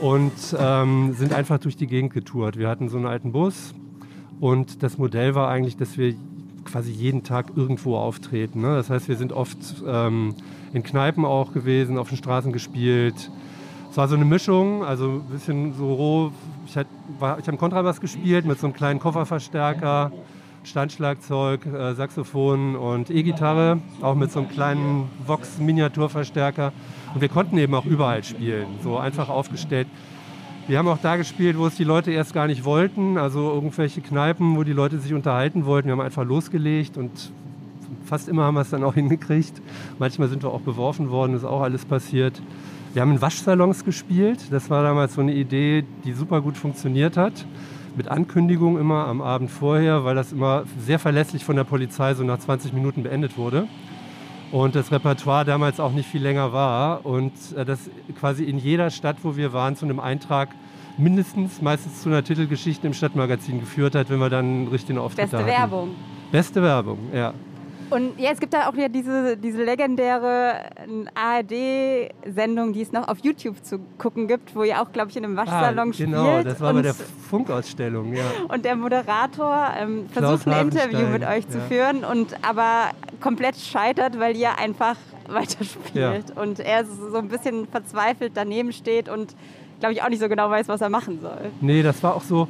[0.00, 2.56] und ähm, sind einfach durch die Gegend getourt.
[2.56, 3.74] Wir hatten so einen alten Bus
[4.40, 6.14] und das Modell war eigentlich, dass wir
[6.64, 8.62] quasi jeden Tag irgendwo auftreten.
[8.62, 8.74] Ne?
[8.76, 10.34] Das heißt, wir sind oft ähm,
[10.72, 13.30] in Kneipen auch gewesen, auf den Straßen gespielt.
[13.90, 16.32] Es war so eine Mischung, also ein bisschen so roh.
[16.64, 16.76] Ich, ich
[17.18, 20.12] habe Kontrabass gespielt mit so einem kleinen Kofferverstärker,
[20.62, 26.72] Standschlagzeug, äh, Saxophon und E-Gitarre, auch mit so einem kleinen Vox-Miniaturverstärker.
[27.14, 29.88] Und wir konnten eben auch überall spielen, so einfach aufgestellt.
[30.68, 34.00] Wir haben auch da gespielt, wo es die Leute erst gar nicht wollten, also irgendwelche
[34.00, 35.88] Kneipen, wo die Leute sich unterhalten wollten.
[35.88, 37.32] Wir haben einfach losgelegt und
[38.04, 39.60] fast immer haben wir es dann auch hingekriegt.
[39.98, 42.40] Manchmal sind wir auch beworfen worden, ist auch alles passiert.
[42.92, 44.40] Wir haben in Waschsalons gespielt.
[44.50, 47.46] Das war damals so eine Idee, die super gut funktioniert hat.
[47.96, 52.24] Mit Ankündigung immer am Abend vorher, weil das immer sehr verlässlich von der Polizei so
[52.24, 53.66] nach 20 Minuten beendet wurde.
[54.52, 57.06] Und das Repertoire damals auch nicht viel länger war.
[57.06, 60.50] Und äh, das quasi in jeder Stadt, wo wir waren, zu einem Eintrag
[60.98, 65.30] mindestens, meistens zu einer Titelgeschichte im Stadtmagazin geführt hat, wenn wir dann einen richtigen Auftritt
[65.30, 65.46] Beste hatten.
[65.46, 65.88] Werbung.
[66.32, 67.32] Beste Werbung, ja.
[67.90, 70.70] Und ja, es gibt da auch wieder diese, diese legendäre
[71.14, 75.24] ARD-Sendung, die es noch auf YouTube zu gucken gibt, wo ihr auch, glaube ich, in
[75.24, 76.46] einem Waschsalon ah, genau, spielt.
[76.46, 78.24] das war bei der Funkausstellung, ja.
[78.48, 81.64] und der Moderator ähm, versucht ein Interview mit euch zu ja.
[81.64, 84.96] führen und aber komplett scheitert, weil ihr einfach
[85.28, 86.36] weiterspielt.
[86.36, 89.34] Und er so ein bisschen verzweifelt daneben steht und,
[89.80, 91.50] glaube ich, auch nicht so genau weiß, was er machen soll.
[91.60, 92.48] Nee, das war auch so.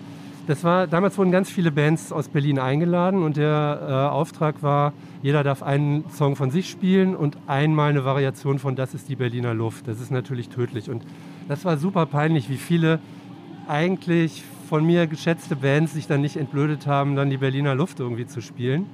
[0.51, 4.93] Das war, damals wurden ganz viele Bands aus Berlin eingeladen und der äh, Auftrag war,
[5.23, 9.15] jeder darf einen Song von sich spielen und einmal eine Variation von Das ist die
[9.15, 9.87] Berliner Luft.
[9.87, 10.91] Das ist natürlich tödlich.
[10.91, 11.05] Und
[11.47, 12.99] das war super peinlich, wie viele
[13.69, 18.27] eigentlich von mir geschätzte Bands sich dann nicht entblödet haben, dann die Berliner Luft irgendwie
[18.27, 18.87] zu spielen.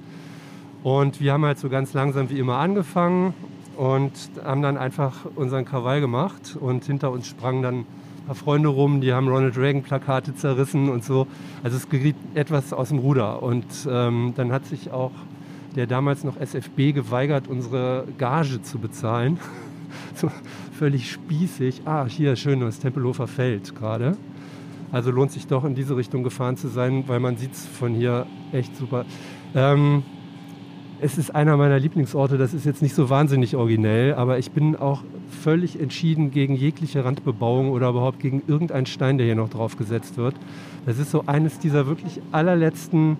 [0.83, 3.33] Und wir haben halt so ganz langsam wie immer angefangen
[3.77, 4.11] und
[4.45, 7.85] haben dann einfach unseren Krawall gemacht und hinter uns sprangen dann
[8.27, 11.27] paar Freunde rum, die haben Ronald Reagan Plakate zerrissen und so.
[11.63, 15.11] Also es geriet etwas aus dem Ruder und ähm, dann hat sich auch
[15.75, 19.39] der damals noch SFB geweigert, unsere Gage zu bezahlen.
[20.15, 20.29] so
[20.77, 21.83] völlig spießig.
[21.85, 24.17] Ah, hier schönes Tempelhofer Feld gerade.
[24.91, 27.93] Also lohnt sich doch in diese Richtung gefahren zu sein, weil man sieht es von
[27.93, 29.05] hier echt super.
[29.55, 30.03] Ähm,
[30.99, 34.75] es ist einer meiner Lieblingsorte, das ist jetzt nicht so wahnsinnig originell, aber ich bin
[34.75, 35.03] auch
[35.43, 40.17] völlig entschieden gegen jegliche Randbebauung oder überhaupt gegen irgendeinen Stein, der hier noch drauf gesetzt
[40.17, 40.35] wird.
[40.85, 43.17] Das ist so eines dieser wirklich allerletzten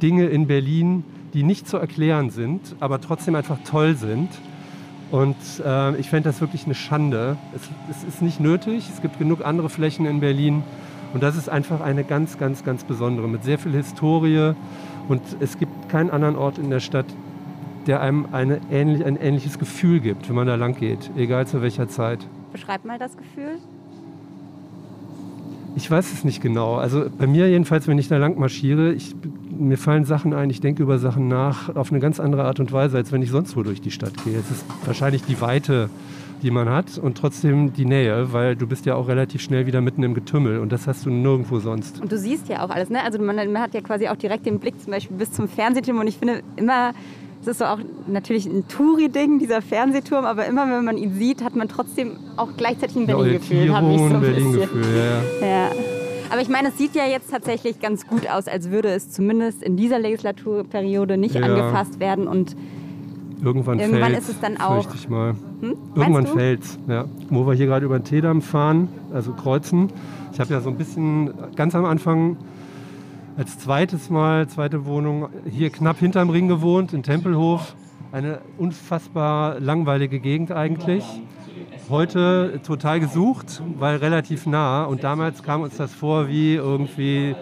[0.00, 1.04] Dinge in Berlin,
[1.34, 4.28] die nicht zu erklären sind, aber trotzdem einfach toll sind.
[5.10, 7.36] Und äh, ich fände das wirklich eine Schande.
[7.54, 10.62] Es, es ist nicht nötig, es gibt genug andere Flächen in Berlin.
[11.12, 14.54] Und das ist einfach eine ganz, ganz, ganz besondere, mit sehr viel Historie.
[15.10, 17.06] Und es gibt keinen anderen Ort in der Stadt,
[17.88, 21.60] der einem eine ähnlich, ein ähnliches Gefühl gibt, wenn man da lang geht, egal zu
[21.62, 22.20] welcher Zeit.
[22.52, 23.58] Beschreib mal das Gefühl.
[25.74, 26.76] Ich weiß es nicht genau.
[26.76, 29.16] Also bei mir jedenfalls, wenn ich da lang marschiere, ich,
[29.50, 32.70] mir fallen Sachen ein, ich denke über Sachen nach auf eine ganz andere Art und
[32.70, 34.38] Weise, als wenn ich sonst wo durch die Stadt gehe.
[34.38, 35.90] Es ist wahrscheinlich die Weite,
[36.42, 39.80] die man hat und trotzdem die Nähe, weil du bist ja auch relativ schnell wieder
[39.80, 42.00] mitten im Getümmel und das hast du nirgendwo sonst.
[42.00, 43.02] Und du siehst ja auch alles, ne?
[43.04, 45.98] Also man, man hat ja quasi auch direkt den Blick zum Beispiel bis zum Fernsehturm
[45.98, 46.92] und ich finde immer,
[47.42, 51.42] es ist so auch natürlich ein Touri-Ding, dieser Fernsehturm, aber immer wenn man ihn sieht,
[51.42, 53.74] hat man trotzdem auch gleichzeitig ein Berlin-Gefühl.
[53.74, 54.84] habe ich so ein Berlin-Gefühl,
[55.40, 55.46] ja.
[55.46, 55.70] ja.
[56.30, 59.62] Aber ich meine, es sieht ja jetzt tatsächlich ganz gut aus, als würde es zumindest
[59.62, 61.42] in dieser Legislaturperiode nicht Ja.
[61.42, 62.54] angefasst werden und
[63.42, 65.34] Irgendwann, Irgendwann fällt's, ist es dann auch- ich mal.
[65.60, 65.74] hm?
[65.94, 67.06] Irgendwann fällt's, ja.
[67.30, 69.90] Wo wir hier gerade über den Teedamm fahren, also kreuzen.
[70.32, 72.36] Ich habe ja so ein bisschen ganz am Anfang
[73.36, 77.74] als zweites Mal, zweite Wohnung, hier knapp hinterm Ring gewohnt, in Tempelhof.
[78.12, 81.04] Eine unfassbar langweilige Gegend eigentlich.
[81.88, 84.84] Heute total gesucht, weil relativ nah.
[84.84, 87.34] Und damals kam uns das vor wie irgendwie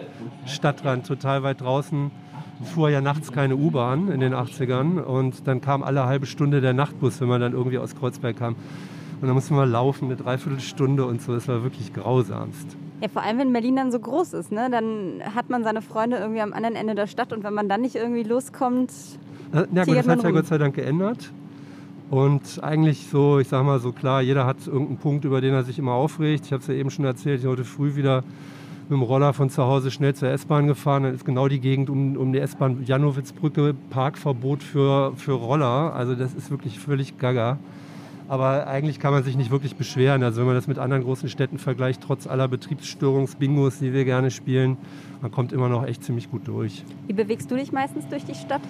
[0.45, 2.11] Stadtrand, total weit draußen.
[2.65, 4.99] Fuhr ja nachts keine U-Bahn in den 80ern.
[4.99, 8.55] Und dann kam alle halbe Stunde der Nachtbus, wenn man dann irgendwie aus Kreuzberg kam.
[9.21, 11.33] Und dann mussten wir laufen, eine Dreiviertelstunde und so.
[11.33, 12.77] Das war wirklich grausamst.
[13.01, 14.69] Ja, vor allem wenn Berlin dann so groß ist, ne?
[14.71, 17.81] Dann hat man seine Freunde irgendwie am anderen Ende der Stadt und wenn man dann
[17.81, 18.91] nicht irgendwie loskommt,
[19.53, 20.31] Äh, Ja, gut, das hat sich ja.
[20.31, 21.31] Gott sei Dank geändert.
[22.09, 25.63] Und eigentlich so, ich sag mal so klar, jeder hat irgendeinen Punkt, über den er
[25.63, 26.45] sich immer aufregt.
[26.45, 28.23] Ich habe es ja eben schon erzählt, ich heute früh wieder
[28.89, 31.03] mit dem Roller von zu Hause schnell zur S-Bahn gefahren.
[31.03, 35.93] Dann ist genau die Gegend um, um die S-Bahn Janowitzbrücke Parkverbot für, für Roller.
[35.93, 37.59] Also das ist wirklich völlig gaga.
[38.27, 40.23] Aber eigentlich kann man sich nicht wirklich beschweren.
[40.23, 44.31] Also wenn man das mit anderen großen Städten vergleicht, trotz aller Betriebsstörungsbingos, die wir gerne
[44.31, 44.77] spielen,
[45.21, 46.83] man kommt immer noch echt ziemlich gut durch.
[47.05, 48.61] wie bewegst du dich meistens durch die Stadt?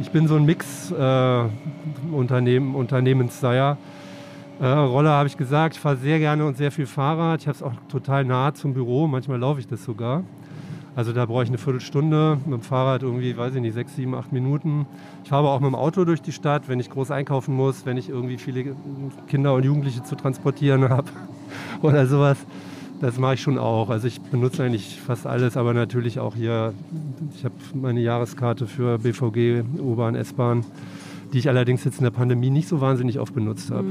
[0.00, 1.52] Ich bin so ein Mix-Unternehmen,
[2.12, 3.76] Unternehmen, Unternehmensseier.
[4.60, 7.40] Äh, Roller habe ich gesagt, ich fahre sehr gerne und sehr viel Fahrrad.
[7.40, 10.24] Ich habe es auch total nah zum Büro, manchmal laufe ich das sogar.
[10.94, 14.14] Also da brauche ich eine Viertelstunde, mit dem Fahrrad irgendwie, weiß ich nicht, sechs, sieben,
[14.14, 14.86] acht Minuten.
[15.24, 17.96] Ich fahre auch mit dem Auto durch die Stadt, wenn ich groß einkaufen muss, wenn
[17.96, 18.76] ich irgendwie viele
[19.26, 21.08] Kinder und Jugendliche zu transportieren habe
[21.82, 22.36] oder sowas.
[23.00, 23.88] Das mache ich schon auch.
[23.88, 26.74] Also ich benutze eigentlich fast alles, aber natürlich auch hier,
[27.34, 30.62] ich habe meine Jahreskarte für BVG, U-Bahn, S-Bahn,
[31.32, 33.86] die ich allerdings jetzt in der Pandemie nicht so wahnsinnig oft benutzt habe.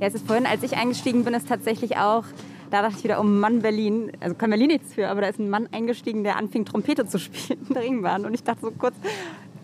[0.00, 2.24] Ja, es ist vorhin, als ich eingestiegen bin, ist tatsächlich auch,
[2.70, 5.38] da dachte ich wieder, oh Mann, Berlin, also kann Berlin nichts für, aber da ist
[5.38, 8.24] ein Mann eingestiegen, der anfing, Trompete zu spielen in der Ringbahn.
[8.24, 8.94] Und ich dachte so kurz,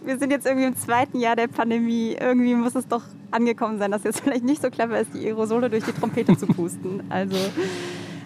[0.05, 3.91] wir sind jetzt irgendwie im zweiten Jahr der Pandemie, irgendwie muss es doch angekommen sein,
[3.91, 7.03] dass jetzt vielleicht nicht so clever ist, die Aerosole durch die Trompete zu pusten.
[7.09, 7.37] Also,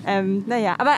[0.07, 0.93] ähm, naja, aber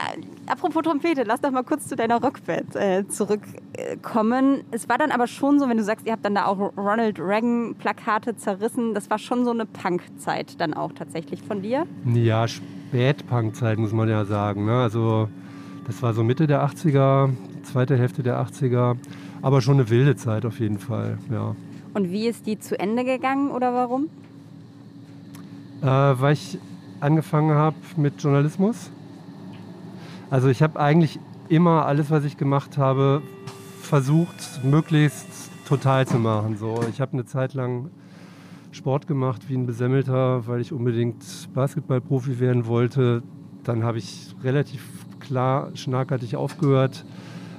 [0.47, 4.61] apropos Trompete, lass doch mal kurz zu deiner Rockband äh, zurückkommen.
[4.71, 7.19] Es war dann aber schon so, wenn du sagst, ihr habt dann da auch Ronald
[7.19, 11.85] Reagan Plakate zerrissen, das war schon so eine Punkzeit dann auch tatsächlich von dir.
[12.05, 14.65] Ja, Spätpunk-Zeit muss man ja sagen.
[14.65, 14.81] Ne?
[14.81, 15.27] Also
[15.87, 17.29] das war so Mitte der 80er,
[17.63, 18.97] zweite Hälfte der 80er,
[19.41, 21.17] aber schon eine wilde Zeit auf jeden Fall.
[21.31, 21.55] Ja.
[21.93, 24.09] Und wie ist die zu Ende gegangen oder warum?
[25.81, 26.57] Äh, weil ich
[27.03, 28.89] angefangen habe mit Journalismus.
[30.29, 33.21] Also ich habe eigentlich immer alles, was ich gemacht habe,
[33.81, 35.27] versucht, möglichst
[35.67, 36.57] total zu machen.
[36.57, 37.89] So, ich habe eine Zeit lang
[38.71, 43.21] Sport gemacht wie ein Besemmelter, weil ich unbedingt Basketballprofi werden wollte.
[43.63, 47.05] Dann habe ich relativ klar schnarkartig aufgehört,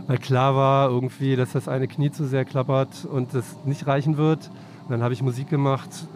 [0.07, 4.17] weil klar war irgendwie, dass das eine Knie zu sehr klappert und das nicht reichen
[4.17, 4.51] wird.
[4.85, 6.09] Und dann habe ich Musik gemacht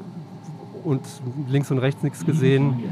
[0.84, 1.02] und
[1.48, 2.84] links und rechts nichts gesehen.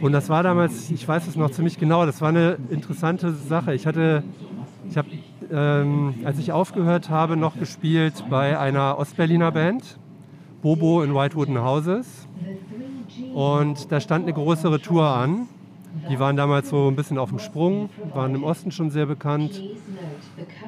[0.00, 3.74] Und das war damals, ich weiß es noch ziemlich genau, das war eine interessante Sache.
[3.74, 4.22] Ich hatte,
[4.88, 5.08] ich habe,
[5.52, 9.98] ähm, als ich aufgehört habe, noch gespielt bei einer Ostberliner Band,
[10.62, 12.28] Bobo in Whitewooden Houses.
[13.32, 15.48] Und da stand eine größere Tour an.
[16.10, 19.62] Die waren damals so ein bisschen auf dem Sprung, waren im Osten schon sehr bekannt.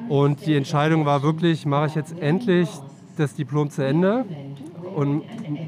[0.07, 2.69] Und die Entscheidung war wirklich, mache ich jetzt endlich
[3.17, 4.25] das Diplom zu Ende
[4.97, 5.21] und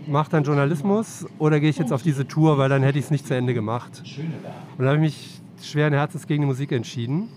[0.07, 3.11] mache dann Journalismus oder gehe ich jetzt auf diese Tour, weil dann hätte ich es
[3.11, 4.01] nicht zu Ende gemacht.
[4.75, 7.29] Und da habe ich mich schweren Herzens gegen die Musik entschieden.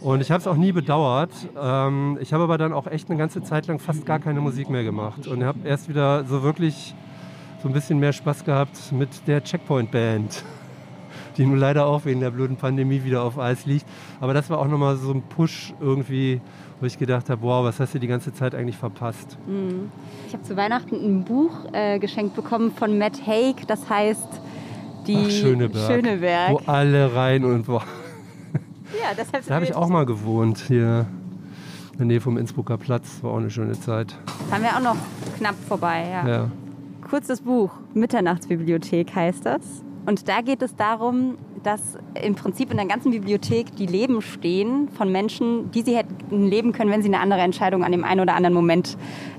[0.00, 1.32] Und ich habe es auch nie bedauert.
[1.60, 4.70] Ähm, ich habe aber dann auch echt eine ganze Zeit lang fast gar keine Musik
[4.70, 6.94] mehr gemacht und habe erst wieder so wirklich
[7.60, 10.44] so ein bisschen mehr Spaß gehabt mit der Checkpoint Band,
[11.40, 13.86] die nun leider auch wegen der blöden Pandemie wieder auf Eis liegt.
[14.20, 16.42] Aber das war auch nochmal so ein Push irgendwie,
[16.80, 19.38] wo ich gedacht habe, wow, was hast du die ganze Zeit eigentlich verpasst?
[20.28, 24.28] Ich habe zu Weihnachten ein Buch äh, geschenkt bekommen von Matt Haig, das heißt
[25.06, 25.90] die Ach, Schöneberg.
[25.90, 26.50] Schöneberg.
[26.50, 27.80] Wo alle rein und wo.
[29.00, 31.06] Ja, deshalb Da habe ich auch mal gewohnt, hier
[31.92, 33.22] in der Nähe vom Innsbrucker Platz.
[33.22, 34.16] War auch eine schöne Zeit.
[34.50, 34.96] Haben wir auch noch
[35.38, 36.28] knapp vorbei, ja.
[36.28, 36.50] Ja.
[37.08, 39.84] Kurzes Buch, Mitternachtsbibliothek heißt das.
[40.06, 44.88] Und da geht es darum, dass im Prinzip in der ganzen Bibliothek die Leben stehen
[44.88, 48.20] von Menschen, die sie hätten leben können, wenn sie eine andere Entscheidung an dem einen
[48.20, 48.96] oder anderen Moment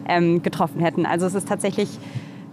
[0.08, 1.06] ähm, getroffen hätten.
[1.06, 1.89] Also es ist tatsächlich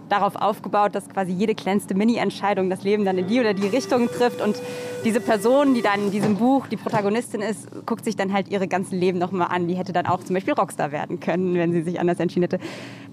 [0.09, 4.07] darauf aufgebaut, dass quasi jede kleinste Mini-Entscheidung das Leben dann in die oder die Richtung
[4.07, 4.41] trifft.
[4.41, 4.61] Und
[5.05, 8.67] diese Person, die dann in diesem Buch die Protagonistin ist, guckt sich dann halt ihre
[8.67, 9.67] ganzen Leben nochmal an.
[9.67, 12.59] Die hätte dann auch zum Beispiel Rockstar werden können, wenn sie sich anders entschieden hätte.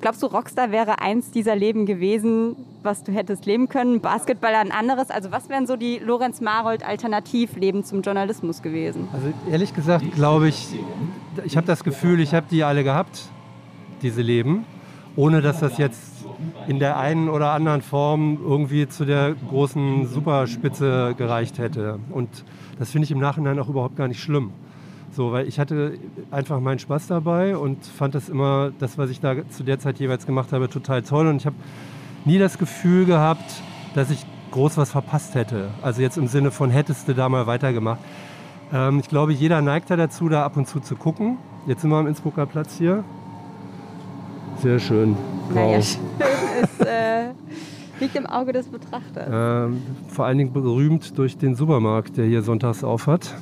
[0.01, 4.01] Glaubst du, Rockstar wäre eins dieser Leben gewesen, was du hättest leben können?
[4.01, 5.11] Basketballer ein anderes?
[5.11, 9.09] Also was wären so die Lorenz Marold Alternativleben zum Journalismus gewesen?
[9.13, 10.69] Also ehrlich gesagt glaube ich,
[11.45, 13.29] ich habe das Gefühl, ich habe die alle gehabt,
[14.03, 14.65] diese Leben,
[15.17, 16.16] ohne dass das jetzt
[16.69, 21.99] in der einen oder anderen Form irgendwie zu der großen Superspitze gereicht hätte.
[22.11, 22.45] Und
[22.79, 24.53] das finde ich im Nachhinein auch überhaupt gar nicht schlimm.
[25.13, 25.99] So, weil ich hatte
[26.31, 29.99] einfach meinen Spaß dabei und fand das immer, das, was ich da zu der Zeit
[29.99, 31.27] jeweils gemacht habe, total toll.
[31.27, 31.57] Und ich habe
[32.27, 33.63] nie das Gefühl gehabt,
[33.95, 35.71] dass ich groß was verpasst hätte.
[35.83, 38.01] Also jetzt im Sinne von hättest du da mal weitergemacht.
[38.73, 41.39] Ähm, ich glaube, jeder neigt da dazu, da ab und zu zu gucken.
[41.67, 43.05] Jetzt sind wir am Innsbrucker Platz hier.
[44.63, 45.17] Sehr schön.
[45.55, 45.85] Naja, Wow.
[45.85, 47.29] schön ist, äh,
[48.01, 49.29] liegt im Auge des Betrachters.
[49.31, 53.35] Ähm, vor allen Dingen berühmt durch den Supermarkt, der hier sonntags auf hat.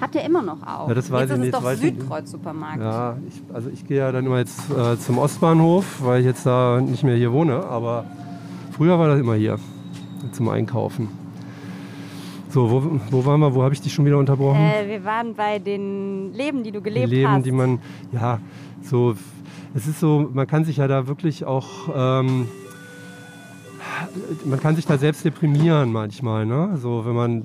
[0.00, 0.88] Hat der immer noch auf?
[0.88, 1.72] Ja, das weiß Jetzt ich ist nicht, es doch.
[1.74, 2.80] Südkreuz-Supermarkt.
[2.82, 6.44] Ja, ich, also ich gehe ja dann immer jetzt äh, zum Ostbahnhof, weil ich jetzt
[6.44, 7.64] da nicht mehr hier wohne.
[7.64, 8.04] Aber
[8.72, 9.58] früher war das immer hier
[10.32, 11.08] zum Einkaufen.
[12.50, 13.54] So, wo, wo waren wir?
[13.54, 14.60] Wo habe ich dich schon wieder unterbrochen?
[14.60, 17.46] Äh, wir waren bei den Leben, die du gelebt Leben, hast.
[17.46, 17.78] die man,
[18.12, 18.38] ja,
[18.82, 19.14] so,
[19.74, 22.48] es ist so, man kann sich ja da wirklich auch, ähm,
[24.44, 26.76] man kann sich da selbst deprimieren manchmal, ne?
[26.76, 27.44] So, wenn man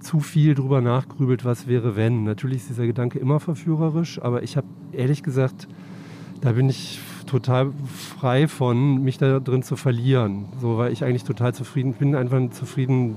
[0.00, 2.24] zu viel drüber nachgrübelt, was wäre, wenn.
[2.24, 5.66] Natürlich ist dieser Gedanke immer verführerisch, aber ich habe ehrlich gesagt,
[6.42, 7.72] da bin ich total
[8.20, 10.46] frei von, mich da drin zu verlieren.
[10.60, 13.16] So, weil ich eigentlich total zufrieden bin, einfach zufrieden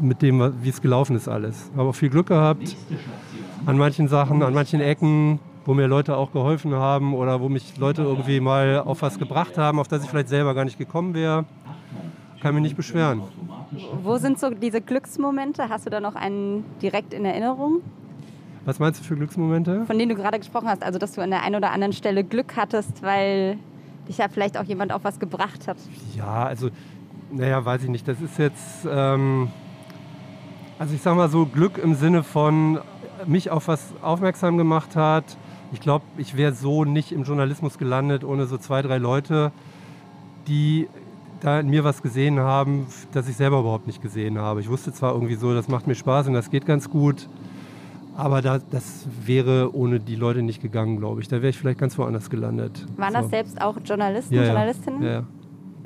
[0.00, 1.70] mit dem, wie es gelaufen ist alles.
[1.76, 2.76] Habe auch viel Glück gehabt
[3.66, 7.76] an manchen Sachen, an manchen Ecken, wo mir Leute auch geholfen haben oder wo mich
[7.76, 11.12] Leute irgendwie mal auf was gebracht haben, auf das ich vielleicht selber gar nicht gekommen
[11.12, 11.44] wäre.
[12.40, 13.22] Kann mich nicht beschweren.
[14.02, 15.68] Wo sind so diese Glücksmomente?
[15.68, 17.80] Hast du da noch einen direkt in Erinnerung,
[18.64, 19.84] Was meinst du für Glücksmomente?
[19.86, 20.84] von denen du gerade gesprochen hast?
[20.84, 23.58] Also, dass du an der einen oder anderen Stelle Glück hattest, weil
[24.08, 25.78] dich ja vielleicht auch jemand auf was gebracht hat.
[26.14, 26.70] Ja, also,
[27.32, 28.06] naja, weiß ich nicht.
[28.06, 29.48] Das ist jetzt, ähm,
[30.78, 32.78] also ich sag mal so, Glück im Sinne von
[33.26, 35.24] mich auf was aufmerksam gemacht hat.
[35.76, 39.52] Ich glaube, ich wäre so nicht im Journalismus gelandet ohne so zwei, drei Leute,
[40.48, 40.88] die
[41.40, 44.60] da in mir was gesehen haben, das ich selber überhaupt nicht gesehen habe.
[44.60, 47.28] Ich wusste zwar irgendwie so, das macht mir Spaß und das geht ganz gut,
[48.16, 51.28] aber da, das wäre ohne die Leute nicht gegangen, glaube ich.
[51.28, 52.86] Da wäre ich vielleicht ganz woanders gelandet.
[52.96, 53.20] Waren so.
[53.20, 54.44] das selbst auch Journalisten, ja.
[54.44, 55.02] Journalistinnen?
[55.02, 55.24] Ja, ja.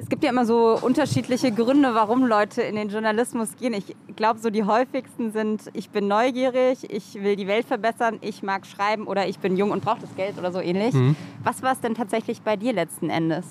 [0.00, 3.74] Es gibt ja immer so unterschiedliche Gründe, warum Leute in den Journalismus gehen.
[3.74, 8.42] Ich glaube, so die häufigsten sind, ich bin neugierig, ich will die Welt verbessern, ich
[8.42, 10.94] mag schreiben oder ich bin jung und brauche das Geld oder so ähnlich.
[10.94, 11.16] Mhm.
[11.44, 13.44] Was war es denn tatsächlich bei dir letzten Endes?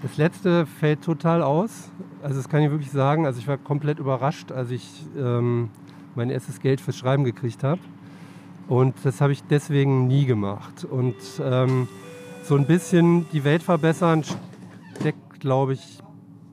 [0.00, 1.90] Das letzte fällt total aus.
[2.22, 3.26] Also das kann ich wirklich sagen.
[3.26, 5.68] Also ich war komplett überrascht, als ich ähm,
[6.14, 7.80] mein erstes Geld fürs Schreiben gekriegt habe.
[8.66, 10.86] Und das habe ich deswegen nie gemacht.
[10.90, 11.86] Und ähm,
[12.44, 14.24] so ein bisschen die Welt verbessern
[14.98, 15.98] steckt, glaube ich,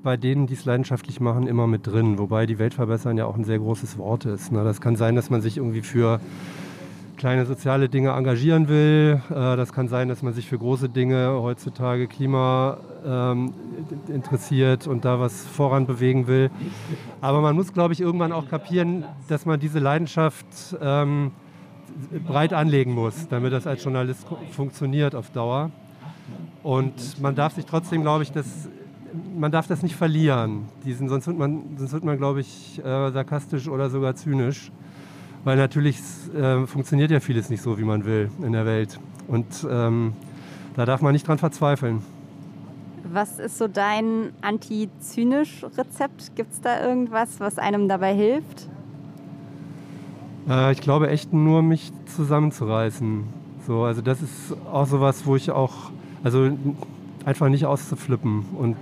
[0.03, 2.17] bei denen, die es leidenschaftlich machen, immer mit drin.
[2.17, 4.51] Wobei die Welt verbessern ja auch ein sehr großes Wort ist.
[4.51, 4.63] Ne?
[4.63, 6.19] Das kann sein, dass man sich irgendwie für
[7.17, 9.21] kleine soziale Dinge engagieren will.
[9.29, 13.53] Äh, Das kann sein, dass man sich für große Dinge heutzutage Klima ähm,
[14.07, 16.51] interessiert und da was voran bewegen will.
[17.19, 20.45] Aber man muss, glaube ich, irgendwann auch kapieren, dass man diese Leidenschaft
[20.81, 21.31] ähm,
[22.25, 25.71] breit anlegen muss, damit das als Journalist funktioniert auf Dauer.
[26.63, 28.69] Und man darf sich trotzdem, glaube ich, das,
[29.35, 30.65] man darf das nicht verlieren.
[30.85, 34.71] Diesen, sonst wird man, sonst wird man, glaube ich, äh, sarkastisch oder sogar zynisch.
[35.43, 35.99] Weil natürlich
[36.35, 38.99] äh, funktioniert ja vieles nicht so, wie man will in der Welt.
[39.27, 40.13] Und ähm,
[40.75, 42.01] da darf man nicht dran verzweifeln.
[43.11, 46.35] Was ist so dein antizynisch-Rezept?
[46.35, 48.67] Gibt es da irgendwas, was einem dabei hilft?
[50.49, 53.23] Äh, ich glaube echt nur, mich zusammenzureißen.
[53.65, 55.91] So, also das ist auch sowas, wo ich auch,
[56.23, 56.51] also
[57.27, 58.77] einfach nicht auszuflippen und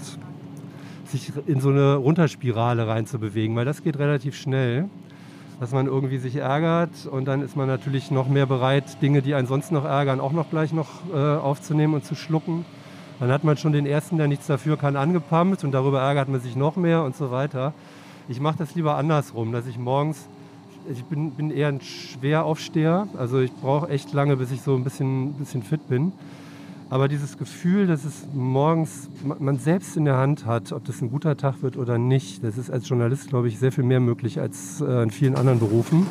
[1.08, 4.88] sich in so eine Runterspirale reinzubewegen, weil das geht relativ schnell,
[5.60, 9.34] dass man irgendwie sich ärgert und dann ist man natürlich noch mehr bereit, Dinge, die
[9.34, 12.66] einen sonst noch ärgern, auch noch gleich noch äh, aufzunehmen und zu schlucken.
[13.20, 16.40] Dann hat man schon den ersten, der nichts dafür kann, angepumpt und darüber ärgert man
[16.40, 17.74] sich noch mehr und so weiter.
[18.28, 20.28] Ich mache das lieber andersrum, dass ich morgens,
[20.92, 24.84] ich bin, bin eher ein Schweraufsteher, also ich brauche echt lange, bis ich so ein
[24.84, 26.12] bisschen, bisschen fit bin.
[26.96, 31.12] Aber dieses Gefühl, dass es morgens man selbst in der Hand hat, ob das ein
[31.12, 34.40] guter Tag wird oder nicht, das ist als Journalist, glaube ich, sehr viel mehr möglich
[34.40, 36.08] als äh, in vielen anderen Berufen.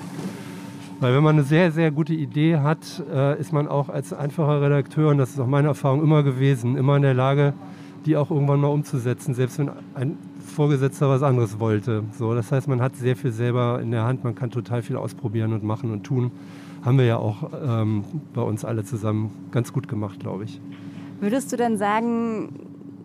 [1.00, 4.60] Weil wenn man eine sehr, sehr gute Idee hat, äh, ist man auch als einfacher
[4.60, 7.54] Redakteur, und das ist auch meine Erfahrung immer gewesen, immer in der Lage,
[8.04, 10.18] die auch irgendwann mal umzusetzen, selbst wenn ein
[10.54, 12.04] Vorgesetzter was anderes wollte.
[12.18, 14.96] So, das heißt, man hat sehr viel selber in der Hand, man kann total viel
[14.96, 16.30] ausprobieren und machen und tun.
[16.84, 20.60] Haben wir ja auch ähm, bei uns alle zusammen ganz gut gemacht, glaube ich.
[21.20, 22.60] Würdest du denn sagen,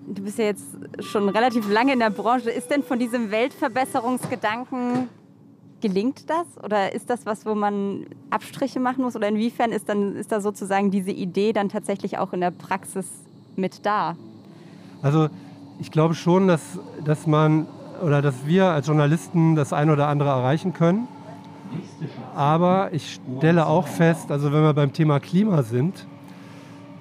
[0.08, 0.66] du bist ja jetzt
[1.00, 5.08] schon relativ lange in der Branche, ist denn von diesem Weltverbesserungsgedanken
[5.82, 9.16] Gelingt das oder ist das was, wo man Abstriche machen muss?
[9.16, 13.08] Oder inwiefern ist, dann, ist da sozusagen diese Idee dann tatsächlich auch in der Praxis
[13.56, 14.18] mit da?
[15.02, 15.30] Also
[15.80, 17.66] ich glaube schon, dass, dass man
[18.04, 21.08] oder dass wir als Journalisten das eine oder andere erreichen können.
[22.36, 26.08] Aber ich stelle auch fest, also wenn wir beim Thema Klima sind,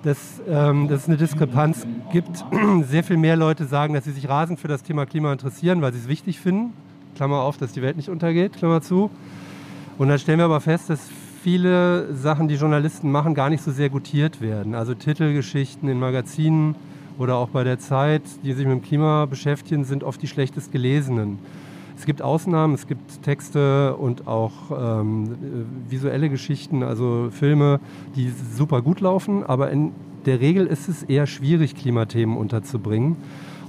[0.03, 2.45] dass, ähm, dass es eine Diskrepanz gibt.
[2.83, 5.93] Sehr viel mehr Leute sagen, dass sie sich rasend für das Thema Klima interessieren, weil
[5.93, 6.73] sie es wichtig finden.
[7.17, 9.11] Klammer auf, dass die Welt nicht untergeht, Klammer zu.
[9.99, 11.01] Und dann stellen wir aber fest, dass
[11.43, 14.75] viele Sachen, die Journalisten machen, gar nicht so sehr gutiert werden.
[14.75, 16.77] Also Titelgeschichten in Magazinen
[17.19, 20.71] oder auch bei der Zeit, die sich mit dem Klima beschäftigen, sind oft die schlechtest
[20.71, 21.39] gelesenen.
[21.99, 25.35] Es gibt Ausnahmen, es gibt Texte und auch ähm,
[25.89, 27.81] visuelle Geschichten, also Filme,
[28.15, 29.93] die super gut laufen, aber in
[30.25, 33.17] der Regel ist es eher schwierig, Klimathemen unterzubringen.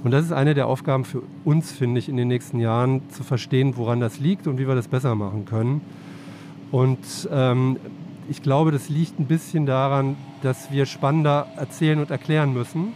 [0.04, 3.24] Und das ist eine der Aufgaben für uns, finde ich, in den nächsten Jahren, zu
[3.24, 5.80] verstehen, woran das liegt und wie wir das besser machen können.
[6.70, 7.78] Und ähm,
[8.28, 12.92] ich glaube, das liegt ein bisschen daran, dass wir spannender erzählen und erklären müssen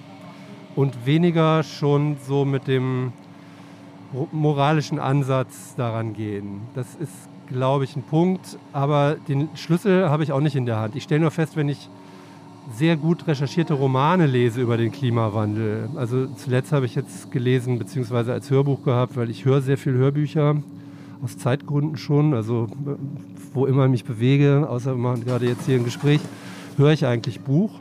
[0.77, 3.13] und weniger schon so mit dem
[4.33, 6.63] moralischen Ansatz daran gehen.
[6.75, 7.13] Das ist,
[7.49, 10.97] glaube ich, ein Punkt, aber den Schlüssel habe ich auch nicht in der Hand.
[10.97, 11.89] Ich stelle nur fest, wenn ich
[12.73, 15.91] sehr gut recherchierte Romane lese über den Klimawandel.
[15.97, 19.93] Also zuletzt habe ich jetzt gelesen, beziehungsweise als Hörbuch gehabt, weil ich höre sehr viel
[19.95, 20.57] Hörbücher,
[21.23, 22.35] aus Zeitgründen schon.
[22.35, 22.69] Also
[23.53, 26.21] wo immer ich mich bewege, außer gerade jetzt hier im Gespräch,
[26.77, 27.81] höre ich eigentlich Buch.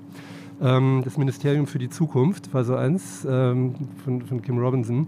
[0.62, 5.08] Ähm, das Ministerium für die Zukunft war so eins ähm, von, von Kim Robinson,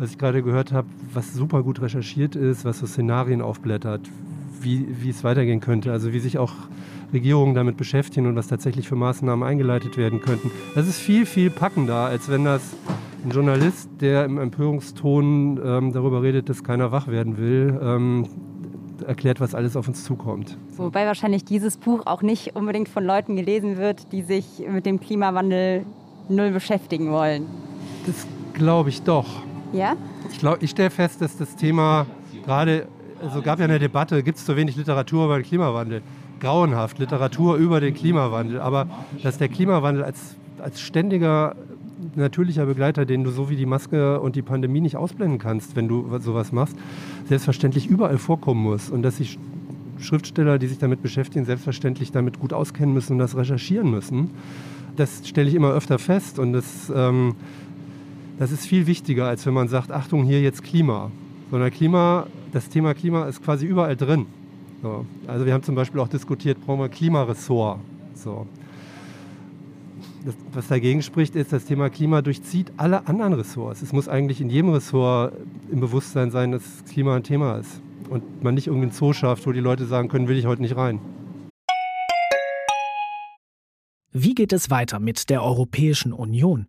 [0.00, 4.00] was ich gerade gehört habe, was super gut recherchiert ist, was so Szenarien aufblättert,
[4.60, 5.92] wie, wie es weitergehen könnte.
[5.92, 6.52] Also wie sich auch
[7.12, 10.50] Regierungen damit beschäftigen und was tatsächlich für Maßnahmen eingeleitet werden könnten.
[10.74, 12.62] Das ist viel, viel packender, als wenn das
[13.24, 18.26] ein Journalist, der im Empörungston ähm, darüber redet, dass keiner wach werden will, ähm,
[19.06, 20.56] erklärt, was alles auf uns zukommt.
[20.78, 24.98] Wobei wahrscheinlich dieses Buch auch nicht unbedingt von Leuten gelesen wird, die sich mit dem
[24.98, 25.84] Klimawandel
[26.30, 27.44] null beschäftigen wollen.
[28.06, 29.42] Das glaube ich doch.
[29.72, 29.96] Ja?
[30.30, 32.06] Ich, ich stelle fest, dass das Thema
[32.44, 32.86] gerade,
[33.22, 36.02] also gab ja eine Debatte, gibt es zu wenig Literatur über den Klimawandel?
[36.40, 38.60] grauenhaft, Literatur über den Klimawandel.
[38.60, 38.88] Aber
[39.22, 41.54] dass der Klimawandel als, als ständiger
[42.16, 45.86] natürlicher Begleiter, den du so wie die Maske und die Pandemie nicht ausblenden kannst, wenn
[45.86, 46.76] du sowas machst,
[47.28, 48.90] selbstverständlich überall vorkommen muss.
[48.90, 49.38] Und dass sich
[49.98, 54.30] Schriftsteller, die sich damit beschäftigen, selbstverständlich damit gut auskennen müssen und das recherchieren müssen.
[54.96, 57.34] Das stelle ich immer öfter fest und das, ähm,
[58.40, 61.10] das ist viel wichtiger, als wenn man sagt, Achtung, hier jetzt Klima.
[61.50, 64.24] Sondern Klima, das Thema Klima ist quasi überall drin.
[64.82, 65.04] So.
[65.26, 67.80] Also wir haben zum Beispiel auch diskutiert, brauchen wir Klimaressort.
[68.14, 68.46] So.
[70.24, 73.82] Das, was dagegen spricht, ist, das Thema Klima durchzieht alle anderen Ressorts.
[73.82, 75.34] Es muss eigentlich in jedem Ressort
[75.70, 77.82] im Bewusstsein sein, dass Klima ein Thema ist.
[78.08, 80.76] Und man nicht irgendeinen Zoo schafft, wo die Leute sagen können, will ich heute nicht
[80.76, 80.98] rein.
[84.12, 86.68] Wie geht es weiter mit der Europäischen Union?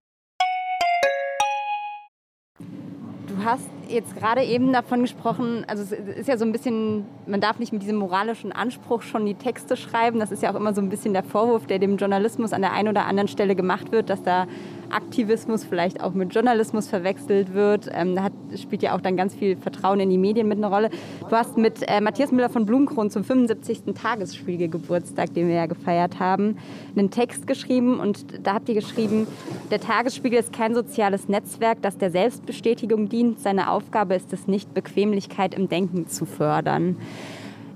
[3.43, 7.59] hast jetzt gerade eben davon gesprochen, also es ist ja so ein bisschen, man darf
[7.59, 10.19] nicht mit diesem moralischen Anspruch schon die Texte schreiben.
[10.19, 12.73] Das ist ja auch immer so ein bisschen der Vorwurf, der dem Journalismus an der
[12.73, 14.47] einen oder anderen Stelle gemacht wird, dass da
[14.91, 17.89] Aktivismus vielleicht auch mit Journalismus verwechselt wird.
[17.93, 20.67] Ähm, da hat, spielt ja auch dann ganz viel Vertrauen in die Medien mit einer
[20.67, 20.89] Rolle.
[21.21, 23.93] Du hast mit äh, Matthias Müller von Blumenkron zum 75.
[23.93, 26.57] Tagesspiegel-Geburtstag, den wir ja gefeiert haben,
[26.95, 29.27] einen Text geschrieben und da habt ihr geschrieben,
[29.69, 33.39] der Tagesspiegel ist kein soziales Netzwerk, das der Selbstbestätigung dient.
[33.39, 36.97] Seine Aufgabe ist es nicht, Bequemlichkeit im Denken zu fördern.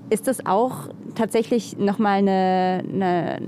[0.08, 3.38] Ist das auch tatsächlich nochmal eine, eine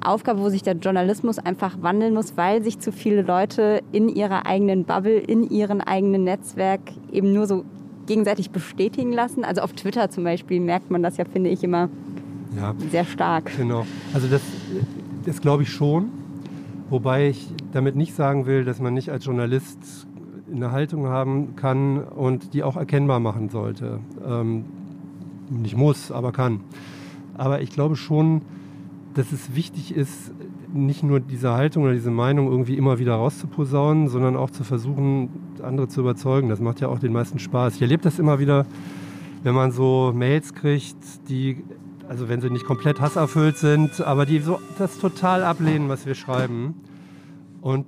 [0.00, 4.46] Aufgabe, wo sich der Journalismus einfach wandeln muss, weil sich zu viele Leute in ihrer
[4.46, 6.80] eigenen Bubble, in ihrem eigenen Netzwerk
[7.12, 7.64] eben nur so
[8.06, 9.44] gegenseitig bestätigen lassen?
[9.44, 11.90] Also auf Twitter zum Beispiel merkt man das ja, finde ich, immer
[12.56, 13.52] ja, sehr stark.
[13.58, 13.84] Genau.
[14.14, 14.40] Also das,
[15.26, 16.08] das glaube ich schon.
[16.88, 20.05] Wobei ich damit nicht sagen will, dass man nicht als Journalist
[20.50, 24.00] eine Haltung haben kann und die auch erkennbar machen sollte.
[24.24, 24.64] Ähm,
[25.50, 26.60] nicht muss, aber kann.
[27.34, 28.42] Aber ich glaube schon,
[29.14, 30.32] dass es wichtig ist,
[30.72, 35.30] nicht nur diese Haltung oder diese Meinung irgendwie immer wieder rauszuposaunen, sondern auch zu versuchen,
[35.62, 36.48] andere zu überzeugen.
[36.48, 37.76] Das macht ja auch den meisten Spaß.
[37.76, 38.66] Ich erlebe das immer wieder,
[39.42, 40.96] wenn man so Mails kriegt,
[41.28, 41.64] die,
[42.08, 46.14] also wenn sie nicht komplett hasserfüllt sind, aber die so das total ablehnen, was wir
[46.14, 46.74] schreiben.
[47.60, 47.86] Und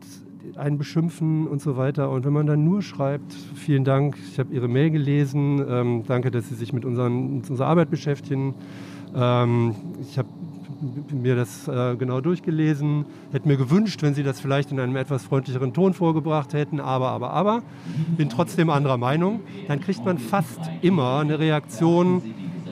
[0.59, 2.11] einen beschimpfen und so weiter.
[2.11, 6.31] Und wenn man dann nur schreibt, vielen Dank, ich habe Ihre Mail gelesen, ähm, danke,
[6.31, 8.55] dass Sie sich mit, unseren, mit unserer Arbeit beschäftigen.
[9.15, 10.29] Ähm, ich habe
[11.11, 15.25] mir das äh, genau durchgelesen, hätte mir gewünscht, wenn Sie das vielleicht in einem etwas
[15.25, 17.63] freundlicheren Ton vorgebracht hätten, aber, aber, aber,
[18.17, 22.23] bin trotzdem anderer Meinung, dann kriegt man fast immer eine Reaktion,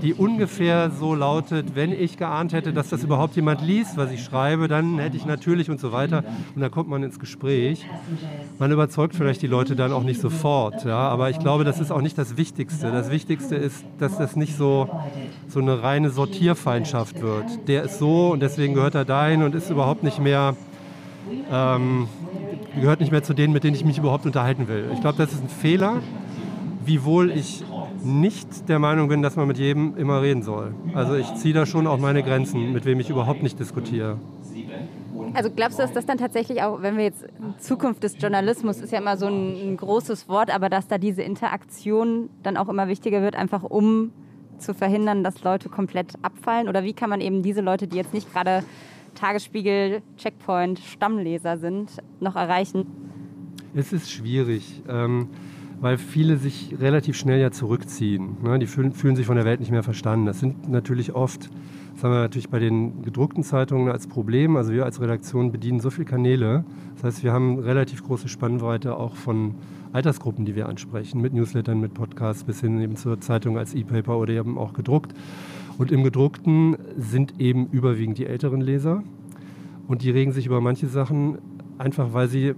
[0.02, 4.22] die ungefähr so lautet, wenn ich geahnt hätte, dass das überhaupt jemand liest, was ich
[4.22, 6.24] schreibe, dann hätte ich natürlich und so weiter.
[6.54, 7.86] Und dann kommt man ins Gespräch.
[8.58, 11.90] Man überzeugt vielleicht die Leute dann auch nicht sofort, ja, aber ich glaube, das ist
[11.90, 12.90] auch nicht das Wichtigste.
[12.90, 14.88] Das Wichtigste ist, dass das nicht so,
[15.48, 17.68] so eine reine Sortierfeindschaft wird.
[17.68, 20.56] Der ist so und deswegen gehört er dahin und ist überhaupt nicht mehr
[21.50, 22.08] ähm,
[22.80, 24.90] gehört nicht mehr zu denen, mit denen ich mich überhaupt unterhalten will.
[24.94, 26.00] Ich glaube, das ist ein Fehler,
[26.84, 27.64] wiewohl ich
[28.04, 30.74] nicht der Meinung bin, dass man mit jedem immer reden soll.
[30.94, 34.18] Also ich ziehe da schon auch meine Grenzen, mit wem ich überhaupt nicht diskutiere.
[35.34, 37.26] Also glaubst du, dass das dann tatsächlich auch, wenn wir jetzt
[37.58, 41.22] Zukunft des Journalismus ist ja immer so ein, ein großes Wort, aber dass da diese
[41.22, 44.12] Interaktion dann auch immer wichtiger wird, einfach um
[44.58, 46.68] zu verhindern, dass Leute komplett abfallen?
[46.68, 48.64] Oder wie kann man eben diese Leute, die jetzt nicht gerade
[49.14, 51.90] Tagesspiegel, Checkpoint, Stammleser sind,
[52.20, 52.86] noch erreichen?
[53.74, 54.82] Es ist schwierig.
[54.88, 55.28] Ähm
[55.80, 58.36] weil viele sich relativ schnell ja zurückziehen.
[58.42, 58.58] Ne?
[58.58, 60.26] Die fühlen, fühlen, sich von der Welt nicht mehr verstanden.
[60.26, 61.50] Das sind natürlich oft,
[61.94, 64.56] das haben wir natürlich bei den gedruckten Zeitungen als Problem.
[64.56, 66.64] Also wir als Redaktion bedienen so viele Kanäle.
[66.94, 69.54] Das heißt, wir haben relativ große Spannweite auch von
[69.92, 74.18] Altersgruppen, die wir ansprechen, mit Newslettern, mit Podcasts bis hin eben zur Zeitung als E-Paper
[74.18, 75.14] oder eben auch gedruckt.
[75.78, 79.02] Und im gedruckten sind eben überwiegend die älteren Leser.
[79.88, 81.38] Und die regen sich über manche Sachen
[81.78, 82.54] einfach weil sie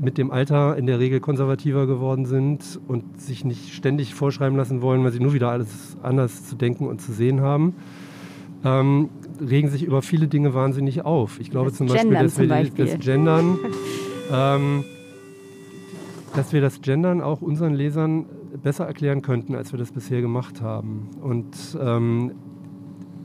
[0.00, 4.82] mit dem Alter in der Regel konservativer geworden sind und sich nicht ständig vorschreiben lassen
[4.82, 7.74] wollen, weil sie nur wieder alles anders zu denken und zu sehen haben,
[8.64, 9.08] ähm,
[9.40, 11.40] regen sich über viele Dinge wahnsinnig auf.
[11.40, 12.86] Ich glaube das zum Beispiel, Gendern dass wir Beispiel.
[12.86, 13.58] das Gendern,
[14.32, 14.84] ähm,
[16.34, 18.26] dass wir das Gendern auch unseren Lesern
[18.62, 21.08] besser erklären könnten, als wir das bisher gemacht haben.
[21.20, 22.32] Und ähm,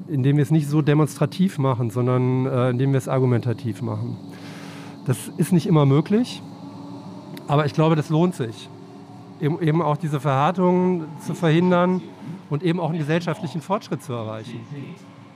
[0.07, 4.17] indem wir es nicht so demonstrativ machen, sondern äh, indem wir es argumentativ machen.
[5.05, 6.41] Das ist nicht immer möglich,
[7.47, 8.69] aber ich glaube, das lohnt sich.
[9.41, 12.01] Eben, auch diese Verhärtungen zu verhindern
[12.49, 14.61] und eben auch einen gesellschaftlichen Fortschritt zu erreichen.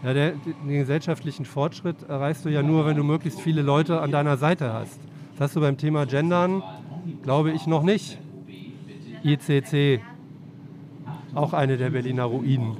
[0.03, 4.11] Ja, der, den gesellschaftlichen Fortschritt erreichst du ja nur, wenn du möglichst viele Leute an
[4.11, 4.99] deiner Seite hast.
[5.33, 6.63] Das hast du beim Thema Gendern,
[7.23, 8.17] glaube ich, noch nicht.
[9.23, 9.99] ICC,
[11.33, 12.77] auch eine der Berliner Ruinen.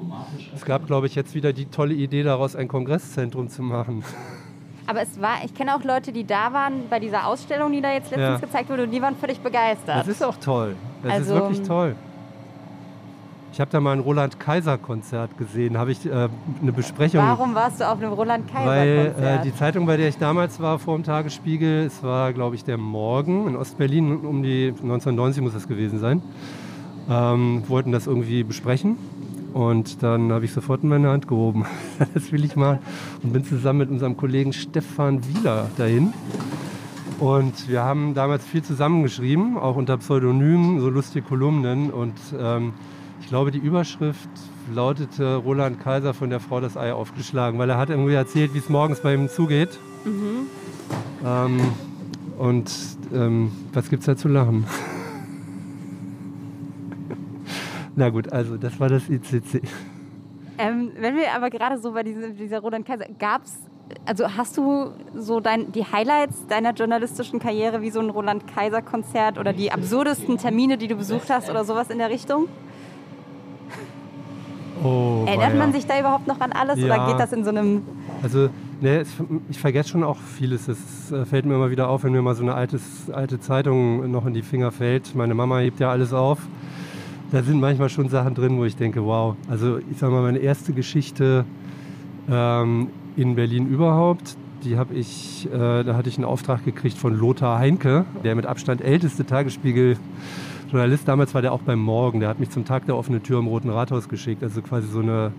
[0.55, 4.03] Es gab, glaube ich, jetzt wieder die tolle Idee daraus, ein Kongresszentrum zu machen.
[4.87, 7.91] Aber es war, ich kenne auch Leute, die da waren bei dieser Ausstellung, die da
[7.91, 8.47] jetzt letztens ja.
[8.47, 9.99] gezeigt wurde, und die waren völlig begeistert.
[9.99, 10.75] Das ist auch toll.
[11.03, 11.95] Das also, ist wirklich toll.
[13.51, 16.29] Ich habe da mal ein Roland Kaiser Konzert gesehen, habe ich äh,
[16.61, 17.21] eine Besprechung.
[17.21, 19.21] Warum warst du auf einem Roland Kaiser Konzert?
[19.21, 22.55] Weil äh, die Zeitung, bei der ich damals war, vor dem Tagesspiegel, es war, glaube
[22.55, 26.21] ich, der Morgen in Ostberlin, um die 1990 muss das gewesen sein,
[27.09, 28.97] ähm, wollten das irgendwie besprechen.
[29.53, 31.65] Und dann habe ich sofort in meine Hand gehoben.
[32.13, 32.79] das will ich mal.
[33.23, 36.13] Und bin zusammen mit unserem Kollegen Stefan Wieler dahin.
[37.19, 41.89] Und wir haben damals viel zusammengeschrieben, auch unter Pseudonymen, so lustige Kolumnen.
[41.89, 42.73] Und ähm,
[43.21, 44.29] ich glaube, die Überschrift
[44.73, 48.59] lautete Roland Kaiser von der Frau das Ei aufgeschlagen, weil er hat irgendwie erzählt, wie
[48.59, 49.79] es morgens bei ihm zugeht.
[50.05, 50.47] Mhm.
[51.25, 51.59] Ähm,
[52.37, 52.71] und
[53.13, 54.65] ähm, was gibt es da zu lachen?
[57.97, 59.61] Na gut, also das war das ICC.
[60.59, 63.57] Ähm, wenn wir aber gerade so bei diesem, dieser Roland Kaiser, gab es,
[64.05, 68.81] also hast du so dein, die Highlights deiner journalistischen Karriere wie so ein Roland Kaiser
[68.81, 72.47] Konzert oder die absurdesten Termine, die du besucht hast oder sowas in der Richtung?
[74.83, 75.57] Oh, Erinnert weia.
[75.57, 76.85] man sich da überhaupt noch an alles Ja.
[76.85, 77.81] oder geht das in so einem
[78.21, 79.03] Also, ne,
[79.49, 80.67] ich vergesse schon auch vieles.
[80.67, 84.11] Es äh, fällt mir immer wieder auf, wenn mir mal so eine altes, alte Zeitung
[84.11, 85.15] noch in die Finger fällt.
[85.15, 86.37] Meine Mama hebt ja alles auf.
[87.31, 89.35] Da sind manchmal schon Sachen drin, wo ich denke, wow.
[89.49, 91.43] Also, ich sag mal, meine erste Geschichte
[92.29, 97.17] ähm, in Berlin überhaupt, die habe ich, äh, da hatte ich einen Auftrag gekriegt von
[97.17, 101.07] Lothar Heinke, der mit Abstand älteste Tagesspiegel-Journalist.
[101.07, 102.21] Damals war der auch beim Morgen.
[102.21, 104.41] Der hat mich zum Tag der offenen Tür im Roten Rathaus geschickt.
[104.41, 105.33] Also quasi so eine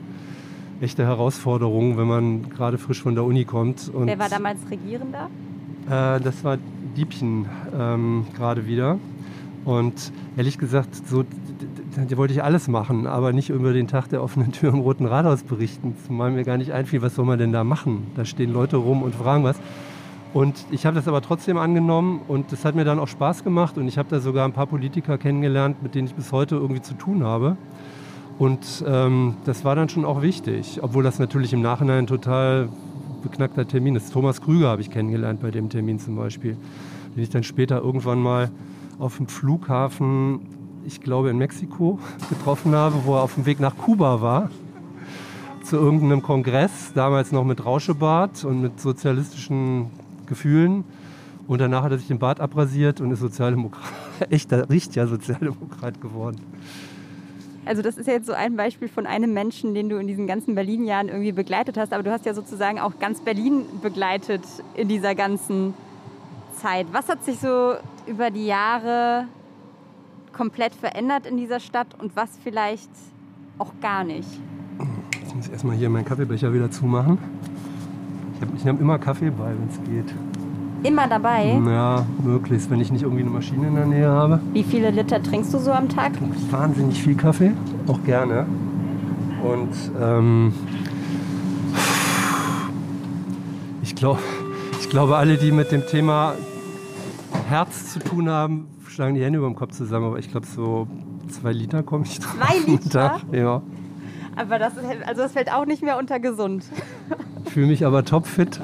[0.80, 3.88] echte Herausforderung, wenn man gerade frisch von der Uni kommt.
[3.88, 5.28] Und, Wer war damals Regierender?
[5.86, 6.58] Äh, das war
[6.96, 8.98] Diebchen ähm, gerade wieder.
[9.64, 11.24] Und ehrlich gesagt, so
[11.98, 14.70] d- d- d- wollte ich alles machen, aber nicht über den Tag der offenen Tür
[14.70, 15.94] im Roten Rathaus berichten.
[16.06, 18.06] Zumal mir gar nicht einfiel, was soll man denn da machen?
[18.14, 19.60] Da stehen Leute rum und fragen was.
[20.34, 23.78] Und ich habe das aber trotzdem angenommen und das hat mir dann auch Spaß gemacht
[23.78, 26.82] und ich habe da sogar ein paar Politiker kennengelernt, mit denen ich bis heute irgendwie
[26.82, 27.56] zu tun habe.
[28.38, 32.68] Und ähm, das war dann schon auch wichtig, obwohl das natürlich im Nachhinein ein total
[33.22, 34.12] beknackter Termin ist.
[34.12, 36.56] Thomas Krüger habe ich kennengelernt bei dem Termin zum Beispiel,
[37.16, 38.50] den ich dann später irgendwann mal
[38.98, 40.40] auf dem Flughafen,
[40.88, 41.98] ich glaube in Mexiko,
[42.30, 44.50] getroffen habe, wo er auf dem Weg nach Kuba war,
[45.62, 49.90] zu irgendeinem Kongress, damals noch mit Rauschebart und mit sozialistischen
[50.26, 50.84] Gefühlen.
[51.46, 53.84] Und danach hat er sich den Bart abrasiert und ist Sozialdemokrat,
[54.30, 56.40] echter, richtiger Sozialdemokrat geworden.
[57.66, 60.26] Also das ist ja jetzt so ein Beispiel von einem Menschen, den du in diesen
[60.26, 61.92] ganzen Berlin-Jahren irgendwie begleitet hast.
[61.92, 64.40] Aber du hast ja sozusagen auch ganz Berlin begleitet
[64.74, 65.74] in dieser ganzen
[66.56, 66.86] Zeit.
[66.92, 67.74] Was hat sich so
[68.06, 69.26] über die Jahre
[70.38, 72.88] komplett verändert in dieser Stadt und was vielleicht
[73.58, 74.28] auch gar nicht?
[75.26, 77.18] Ich muss erstmal hier meinen Kaffeebecher wieder zumachen.
[78.36, 80.14] Ich habe nehm immer Kaffee bei, wenn es geht.
[80.84, 81.60] Immer dabei.
[81.66, 84.40] Ja, möglichst, wenn ich nicht irgendwie eine Maschine in der Nähe habe.
[84.52, 86.12] Wie viele Liter trinkst du so am Tag?
[86.52, 87.50] Wahnsinnig viel Kaffee,
[87.88, 88.46] auch gerne.
[89.42, 90.54] Und ähm,
[93.82, 94.20] ich, glaub,
[94.80, 96.34] ich glaube, alle, die mit dem Thema
[97.48, 98.68] Herz zu tun haben,
[98.98, 100.06] schlagen die Hände über dem Kopf zusammen.
[100.06, 100.88] Aber ich glaube, so
[101.28, 102.34] zwei Liter komme ich drauf.
[102.36, 102.90] Zwei Liter?
[102.90, 103.22] Tag.
[103.30, 103.62] Ja.
[104.34, 104.72] Aber das,
[105.06, 106.64] also das fällt auch nicht mehr unter gesund.
[107.44, 108.60] Ich fühle mich aber topfit.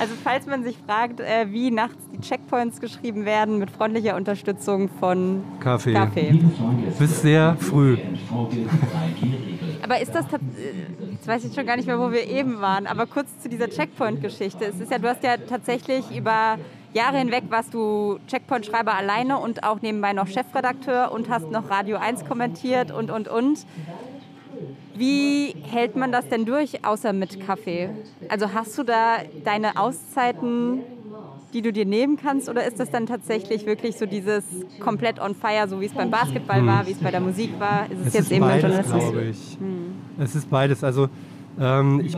[0.00, 4.88] Also falls man sich fragt, äh, wie nachts die Checkpoints geschrieben werden mit freundlicher Unterstützung
[4.88, 5.92] von Kaffee.
[5.92, 6.40] Kaffee.
[6.98, 7.98] Bis sehr früh.
[9.80, 10.38] Aber ist das äh,
[11.12, 13.68] jetzt weiß ich schon gar nicht mehr, wo wir eben waren, aber kurz zu dieser
[13.68, 14.64] Checkpoint-Geschichte.
[14.64, 16.58] Es ist ja, du hast ja tatsächlich über
[16.94, 21.98] Jahre hinweg warst du Checkpoint-Schreiber alleine und auch nebenbei noch Chefredakteur und hast noch Radio
[21.98, 23.64] 1 kommentiert und und und.
[24.94, 27.90] Wie hält man das denn durch, außer mit Kaffee?
[28.28, 30.80] Also hast du da deine Auszeiten,
[31.52, 34.44] die du dir nehmen kannst, oder ist das dann tatsächlich wirklich so dieses
[34.80, 37.86] komplett on fire, so wie es beim Basketball war, wie es bei der Musik war?
[37.90, 39.02] Ist es, Es jetzt ist eben beim beides, Journalismus?
[39.12, 39.58] glaube ich.
[40.24, 40.82] Es ist beides.
[40.82, 41.08] Also
[41.60, 42.16] ähm, ich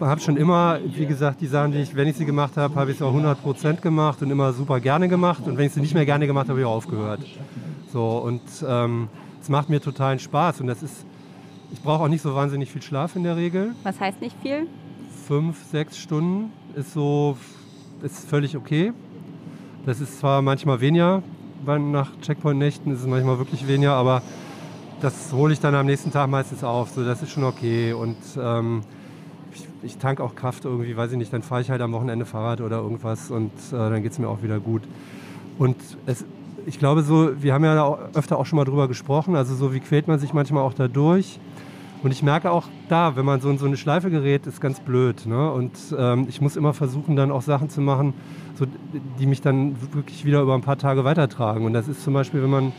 [0.00, 2.90] habe schon immer, wie gesagt, die Sachen, die ich, wenn ich sie gemacht habe, habe
[2.90, 5.46] ich sie auch 100% gemacht und immer super gerne gemacht.
[5.46, 7.20] Und wenn ich sie nicht mehr gerne gemacht habe, habe ich auch aufgehört.
[7.92, 9.08] So und ähm,
[9.40, 11.04] es macht mir totalen Spaß und das ist,
[11.72, 13.74] ich brauche auch nicht so wahnsinnig viel Schlaf in der Regel.
[13.82, 14.66] Was heißt nicht viel?
[15.26, 17.36] Fünf, sechs Stunden ist so,
[18.02, 18.92] ist völlig okay.
[19.86, 21.22] Das ist zwar manchmal weniger,
[21.64, 24.22] weil nach Checkpoint-Nächten ist es manchmal wirklich weniger, aber
[25.00, 26.90] das hole ich dann am nächsten Tag meistens auf.
[26.90, 27.92] So, das ist schon okay.
[27.92, 28.82] Und ähm,
[29.52, 32.26] ich, ich tanke auch Kraft irgendwie, weiß ich nicht, dann fahre ich halt am Wochenende
[32.26, 34.82] Fahrrad oder irgendwas und äh, dann geht es mir auch wieder gut.
[35.58, 35.76] Und
[36.06, 36.24] es,
[36.66, 39.72] ich glaube so, wir haben ja auch öfter auch schon mal drüber gesprochen, also so
[39.72, 41.38] wie quält man sich manchmal auch da durch.
[42.02, 44.80] Und ich merke auch da, wenn man so in so eine Schleife gerät, ist ganz
[44.80, 45.26] blöd.
[45.26, 45.50] Ne?
[45.50, 48.14] Und ähm, ich muss immer versuchen, dann auch Sachen zu machen,
[48.54, 48.64] so,
[49.18, 51.66] die mich dann wirklich wieder über ein paar Tage weitertragen.
[51.66, 52.72] Und das ist zum Beispiel, wenn man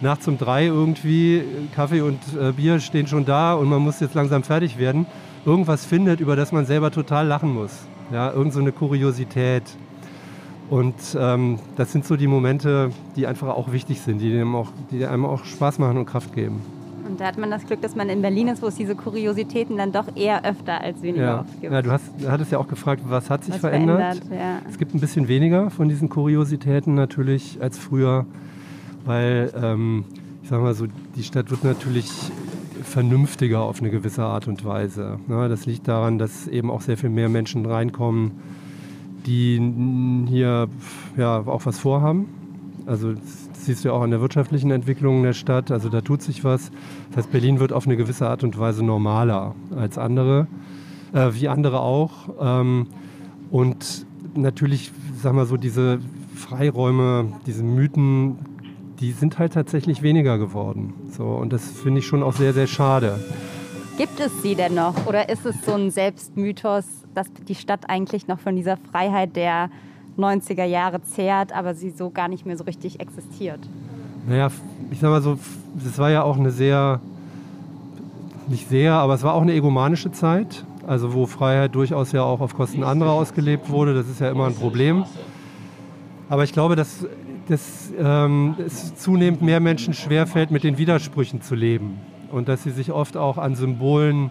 [0.00, 1.42] nachts um drei irgendwie,
[1.74, 5.06] Kaffee und äh, Bier stehen schon da und man muss jetzt langsam fertig werden,
[5.44, 7.72] irgendwas findet, über das man selber total lachen muss.
[8.12, 9.62] Ja, irgend so eine Kuriosität.
[10.68, 14.68] Und ähm, das sind so die Momente, die einfach auch wichtig sind, die einem auch,
[14.90, 16.60] die einem auch Spaß machen und Kraft geben.
[17.08, 19.76] Und da hat man das Glück, dass man in Berlin ist, wo es diese Kuriositäten
[19.76, 21.40] dann doch eher öfter als weniger Ja.
[21.42, 21.72] oft gibt.
[21.72, 24.20] ja, du hast, du hattest ja auch gefragt, was hat sich Was verändert?
[24.28, 24.58] ja.
[24.68, 28.26] Es gibt ein bisschen weniger von diesen Kuriositäten natürlich als früher,
[29.06, 30.04] weil ähm,
[30.42, 30.86] ich sag mal so,
[31.16, 32.10] die Stadt wird natürlich
[32.82, 35.18] vernünftiger auf eine gewisse Art und Weise.
[35.26, 35.48] Ne?
[35.48, 38.32] Das liegt daran, dass eben auch sehr viel mehr Menschen reinkommen,
[39.26, 39.60] die
[40.28, 40.68] hier
[41.16, 42.26] ja auch was vorhaben.
[42.86, 45.72] Also das siehst du ja auch an der wirtschaftlichen Entwicklung der Stadt.
[45.72, 46.70] Also da tut sich was.
[47.08, 50.46] Das heißt, Berlin wird auf eine gewisse Art und Weise normaler als andere,
[51.12, 52.12] äh, wie andere auch.
[52.40, 52.86] Ähm,
[53.50, 55.98] und natürlich, sagen wir so, diese
[56.36, 58.38] Freiräume, diese Mythen,
[59.00, 60.94] die sind halt tatsächlich weniger geworden.
[61.10, 63.18] So, und das finde ich schon auch sehr, sehr schade.
[63.98, 65.06] Gibt es sie denn noch?
[65.06, 66.84] Oder ist es so ein Selbstmythos,
[67.14, 69.70] dass die Stadt eigentlich noch von dieser Freiheit der
[70.18, 73.60] 90er Jahre zehrt, aber sie so gar nicht mehr so richtig existiert?
[74.28, 74.50] Naja,
[74.90, 75.38] ich sag mal so,
[75.74, 77.00] das war ja auch eine sehr,
[78.48, 80.64] nicht sehr, aber es war auch eine egomanische Zeit.
[80.86, 83.94] Also wo Freiheit durchaus ja auch auf Kosten anderer ausgelebt wurde.
[83.94, 85.04] Das ist ja immer ein Problem.
[86.28, 87.06] Aber ich glaube, dass,
[87.48, 92.00] dass ähm, es zunehmend mehr Menschen schwerfällt, mit den Widersprüchen zu leben.
[92.30, 94.30] Und dass sie sich oft auch an Symbolen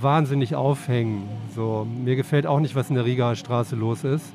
[0.00, 1.24] wahnsinnig aufhängen.
[1.54, 4.32] So, mir gefällt auch nicht, was in der Rigaer Straße los ist.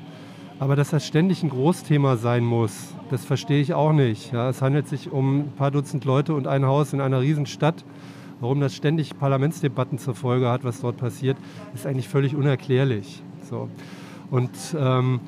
[0.58, 4.32] Aber dass das ständig ein Großthema sein muss, das verstehe ich auch nicht.
[4.32, 7.84] Ja, es handelt sich um ein paar Dutzend Leute und ein Haus in einer Riesenstadt.
[8.40, 11.36] Warum das ständig Parlamentsdebatten zur Folge hat, was dort passiert,
[11.74, 13.22] ist eigentlich völlig unerklärlich.
[13.42, 13.68] So.
[14.30, 15.20] Und ähm,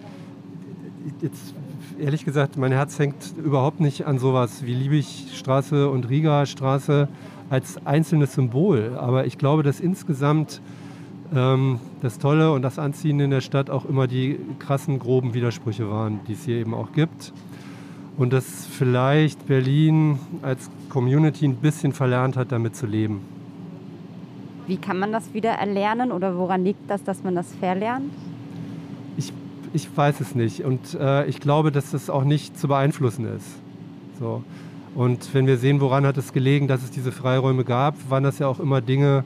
[1.21, 1.55] jetzt
[2.01, 7.09] ehrlich gesagt, mein Herz hängt überhaupt nicht an sowas wie Liebigstraße und Riga-Straße
[7.51, 8.97] als einzelnes Symbol.
[8.99, 10.61] Aber ich glaube, dass insgesamt
[11.35, 15.91] ähm, das Tolle und das Anziehende in der Stadt auch immer die krassen, groben Widersprüche
[15.91, 17.33] waren, die es hier eben auch gibt.
[18.17, 23.21] Und dass vielleicht Berlin als Community ein bisschen verlernt hat, damit zu leben.
[24.67, 28.13] Wie kann man das wieder erlernen oder woran liegt das, dass man das verlernt?
[29.73, 33.47] Ich, weiß es nicht und äh, ich glaube, dass das auch nicht zu beeinflussen ist.
[34.19, 34.43] So.
[34.95, 38.39] Und wenn wir sehen, woran hat es gelegen, dass es diese Freiräume gab, waren das
[38.39, 39.25] ja auch immer Dinge,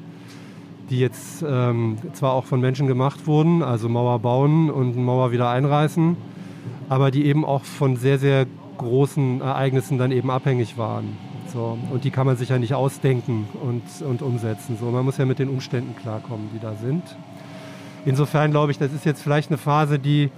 [0.90, 5.48] die jetzt ähm, zwar auch von Menschen gemacht wurden, also Mauer bauen und Mauer wieder
[5.48, 6.16] einreißen,
[6.88, 11.16] aber die eben auch von sehr, sehr großen Ereignissen dann eben abhängig waren.
[11.52, 14.76] So, und die kann man sich ja nicht ausdenken und, und umsetzen.
[14.78, 17.02] So, man muss ja mit den Umständen klarkommen, die da sind.
[18.04, 20.30] Insofern glaube ich, das ist jetzt vielleicht eine Phase, die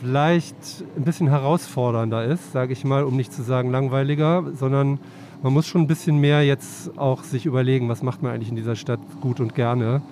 [0.00, 0.56] vielleicht
[0.96, 4.98] ein bisschen herausfordernder ist, sage ich mal, um nicht zu sagen langweiliger, sondern
[5.42, 8.56] man muss schon ein bisschen mehr jetzt auch sich überlegen, was macht man eigentlich in
[8.56, 10.02] dieser Stadt gut und gerne,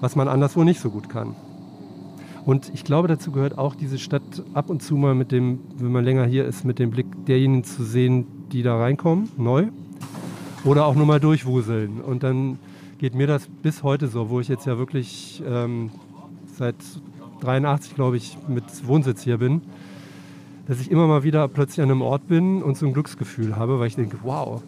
[0.00, 1.36] was man anderswo nicht so gut kann.
[2.44, 4.22] Und ich glaube, dazu gehört auch diese Stadt
[4.54, 7.62] ab und zu mal mit dem, wenn man länger hier ist, mit dem Blick derjenigen
[7.62, 9.68] zu sehen, die da reinkommen, neu.
[10.64, 12.00] Oder auch nur mal durchwuseln.
[12.00, 12.58] Und dann
[12.98, 15.90] geht mir das bis heute so, wo ich jetzt ja wirklich ähm,
[16.52, 16.76] seit
[17.40, 19.62] 83, glaube ich, mit Wohnsitz hier bin,
[20.66, 23.80] dass ich immer mal wieder plötzlich an einem Ort bin und so ein Glücksgefühl habe,
[23.80, 24.62] weil ich denke, wow,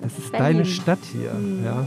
[0.00, 0.58] das ist Berlin.
[0.58, 1.34] deine Stadt hier.
[1.34, 1.64] Mhm.
[1.64, 1.86] Ja.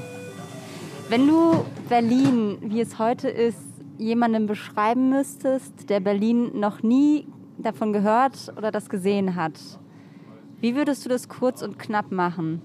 [1.09, 3.59] Wenn du Berlin, wie es heute ist,
[3.97, 7.25] jemandem beschreiben müsstest, der Berlin noch nie
[7.57, 9.59] davon gehört oder das gesehen hat,
[10.59, 12.61] wie würdest du das kurz und knapp machen?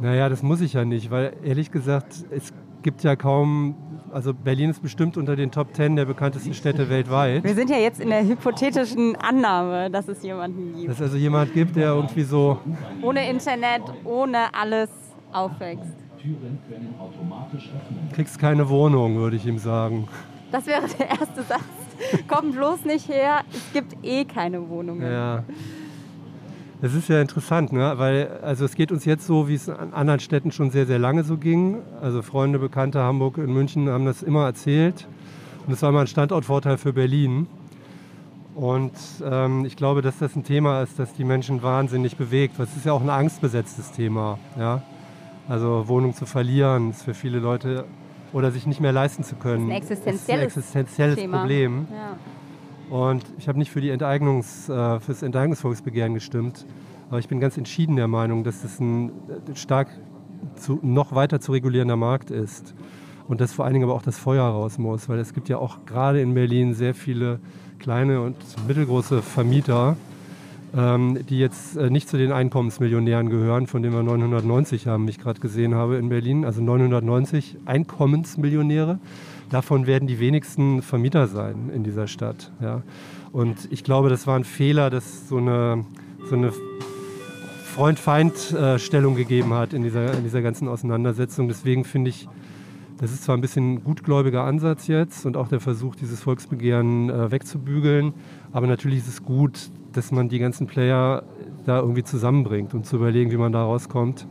[0.00, 2.52] Naja, das muss ich ja nicht, weil ehrlich gesagt, es
[2.82, 3.74] gibt ja kaum,
[4.12, 7.44] also Berlin ist bestimmt unter den Top Ten der bekanntesten Städte weltweit.
[7.44, 10.88] Wir sind ja jetzt in der hypothetischen Annahme, dass es jemanden gibt.
[10.88, 12.58] Dass es also jemand gibt, der irgendwie so...
[13.02, 14.90] Ohne Internet, ohne alles
[15.32, 15.94] aufwächst.
[18.14, 20.08] Kriegst keine Wohnung, würde ich ihm sagen.
[20.50, 21.62] Das wäre der erste Satz.
[22.28, 25.10] Komm bloß nicht her, es gibt eh keine Wohnungen.
[25.10, 25.44] Ja.
[26.82, 27.94] Das ist ja interessant, ne?
[27.96, 30.98] weil also es geht uns jetzt so, wie es an anderen Städten schon sehr, sehr
[30.98, 31.78] lange so ging.
[32.02, 35.08] Also Freunde, Bekannte, Hamburg und München haben das immer erzählt.
[35.66, 37.46] Und es war mal ein Standortvorteil für Berlin.
[38.54, 38.92] Und
[39.24, 42.54] ähm, ich glaube, dass das ein Thema ist, das die Menschen wahnsinnig bewegt.
[42.58, 44.38] Das ist ja auch ein angstbesetztes Thema.
[44.58, 44.82] Ja?
[45.48, 47.84] Also Wohnung zu verlieren ist für viele Leute
[48.32, 49.68] oder sich nicht mehr leisten zu können.
[49.68, 51.30] Das ist ein existenzielles, ist ein existenzielles.
[51.30, 51.86] Problem.
[51.90, 52.16] Ja.
[52.90, 56.64] Und ich habe nicht für, die Enteignungs, äh, für das Enteignungsvolksbegehren gestimmt,
[57.08, 59.88] aber ich bin ganz entschieden der Meinung, dass es ein äh, stark
[60.56, 62.74] zu, noch weiter zu regulierender Markt ist.
[63.28, 65.58] Und dass vor allen Dingen aber auch das Feuer raus muss, weil es gibt ja
[65.58, 67.40] auch gerade in Berlin sehr viele
[67.80, 68.36] kleine und
[68.68, 69.96] mittelgroße Vermieter,
[70.76, 75.10] ähm, die jetzt äh, nicht zu den Einkommensmillionären gehören, von denen wir 990 haben, wie
[75.10, 76.44] ich gerade gesehen habe in Berlin.
[76.44, 79.00] Also 990 Einkommensmillionäre.
[79.50, 82.52] Davon werden die wenigsten Vermieter sein in dieser Stadt.
[82.60, 82.82] Ja.
[83.32, 85.84] Und ich glaube, das war ein Fehler, dass so eine,
[86.28, 86.52] so eine
[87.74, 91.46] Freund-Feind-Stellung gegeben hat in dieser, in dieser ganzen Auseinandersetzung.
[91.46, 92.26] Deswegen finde ich,
[92.98, 97.30] das ist zwar ein bisschen gutgläubiger Ansatz jetzt und auch der Versuch, dieses Volksbegehren äh,
[97.30, 98.14] wegzubügeln,
[98.52, 101.22] aber natürlich ist es gut, dass man die ganzen Player
[101.66, 104.26] da irgendwie zusammenbringt und zu überlegen, wie man da rauskommt.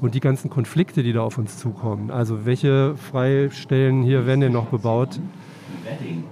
[0.00, 2.10] Und die ganzen Konflikte, die da auf uns zukommen.
[2.10, 5.20] Also welche Freistellen hier werden denn noch bebaut?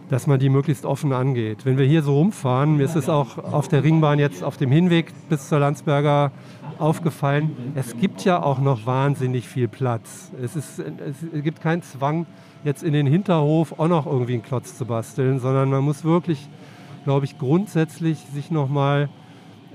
[0.08, 1.64] dass man die möglichst offen angeht.
[1.64, 4.70] Wenn wir hier so rumfahren, mir ist es auch auf der Ringbahn jetzt auf dem
[4.70, 6.32] Hinweg bis zur Landsberger
[6.78, 10.30] aufgefallen, es gibt ja auch noch wahnsinnig viel Platz.
[10.42, 12.26] Es, ist, es gibt keinen Zwang,
[12.64, 16.48] jetzt in den Hinterhof auch noch irgendwie einen Klotz zu basteln, sondern man muss wirklich,
[17.04, 19.08] glaube ich, grundsätzlich sich nochmal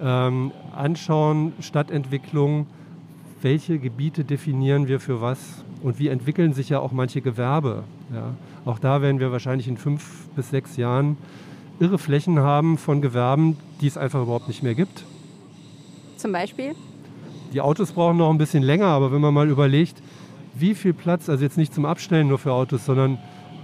[0.02, 2.68] ähm, anschauen, Stadtentwicklung,
[3.44, 7.84] welche Gebiete definieren wir für was und wie entwickeln sich ja auch manche Gewerbe.
[8.14, 8.34] Ja.
[8.66, 11.18] Auch da werden wir wahrscheinlich in fünf bis sechs Jahren
[11.80, 15.04] irre Flächen haben von Gewerben, die es einfach überhaupt nicht mehr gibt.
[16.18, 16.74] Zum Beispiel?
[17.52, 20.02] Die Autos brauchen noch ein bisschen länger, aber wenn man mal überlegt,
[20.56, 23.18] wie viel Platz, also jetzt nicht zum Abstellen nur für Autos, sondern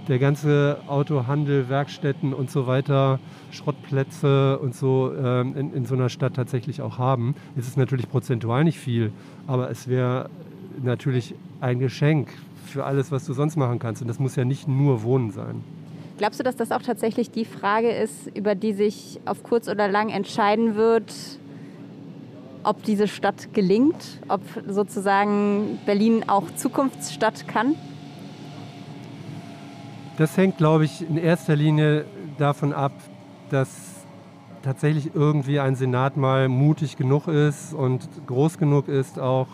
[0.08, 3.20] der ganze Autohandel, Werkstätten und so weiter,
[3.50, 7.34] Schrottplätze und so ähm, in, in, so einer Stadt tatsächlich auch haben.
[7.56, 9.12] Es ist natürlich prozentual nicht viel,
[9.46, 10.30] aber es wäre
[10.82, 12.28] natürlich ein Geschenk
[12.66, 14.02] für alles, was du sonst machen kannst.
[14.02, 15.62] Und das muss ja nicht nur Wohnen sein.
[16.18, 19.88] Glaubst du, dass das auch tatsächlich die Frage ist, über die sich auf kurz oder
[19.88, 21.14] lang entscheiden wird,
[22.62, 27.74] ob diese Stadt gelingt, ob sozusagen Berlin auch Zukunftsstadt kann?
[30.20, 32.04] Das hängt, glaube ich, in erster Linie
[32.36, 32.92] davon ab,
[33.48, 34.04] dass
[34.60, 39.46] tatsächlich irgendwie ein Senat mal mutig genug ist und groß genug ist auch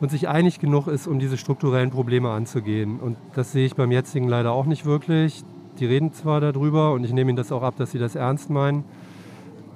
[0.00, 3.00] und sich einig genug ist, um diese strukturellen Probleme anzugehen.
[3.00, 5.42] Und das sehe ich beim jetzigen leider auch nicht wirklich.
[5.80, 8.50] Die reden zwar darüber und ich nehme ihnen das auch ab, dass sie das ernst
[8.50, 8.84] meinen.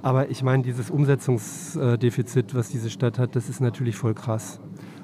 [0.02, 4.60] Aber ich meine, dieses Umsetzungsdefizit, was diese Stadt hat, das ist natürlich voll krass.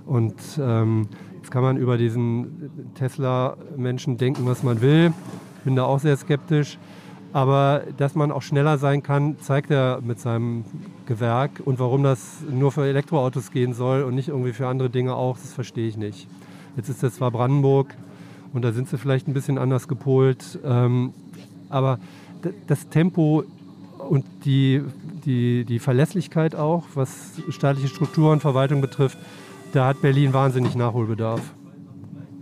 [0.07, 1.09] Und ähm,
[1.47, 5.13] jetzt kann man über diesen Tesla-Menschen denken, was man will.
[5.65, 6.77] Bin da auch sehr skeptisch.
[7.33, 10.65] Aber dass man auch schneller sein kann, zeigt er mit seinem
[11.07, 11.63] Gewerk.
[11.65, 15.39] Und warum das nur für Elektroautos gehen soll und nicht irgendwie für andere Dinge auch,
[15.39, 16.27] das verstehe ich nicht.
[16.77, 17.95] Jetzt ist das zwar Brandenburg
[18.53, 20.59] und da sind sie vielleicht ein bisschen anders gepolt.
[20.65, 21.13] Ähm,
[21.69, 22.01] aber
[22.67, 23.45] das Tempo
[23.99, 24.83] und die,
[25.25, 29.19] die, die Verlässlichkeit auch, was staatliche Struktur und Verwaltung betrifft,
[29.77, 31.55] da hat Berlin wahnsinnig Nachholbedarf.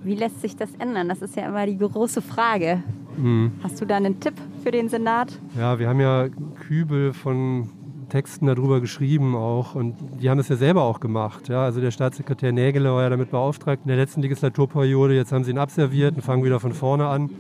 [0.05, 1.09] Wie lässt sich das ändern?
[1.09, 2.82] Das ist ja immer die große Frage.
[3.16, 3.53] Mhm.
[3.62, 5.37] Hast du da einen Tipp für den Senat?
[5.59, 6.28] Ja, wir haben ja
[6.68, 7.70] Kübel von
[8.09, 11.49] Texten darüber geschrieben auch und die haben es ja selber auch gemacht.
[11.49, 15.16] Ja, also der Staatssekretär Nägele war ja damit beauftragt in der letzten Legislaturperiode.
[15.16, 17.30] Jetzt haben sie ihn abserviert und fangen wieder von vorne an.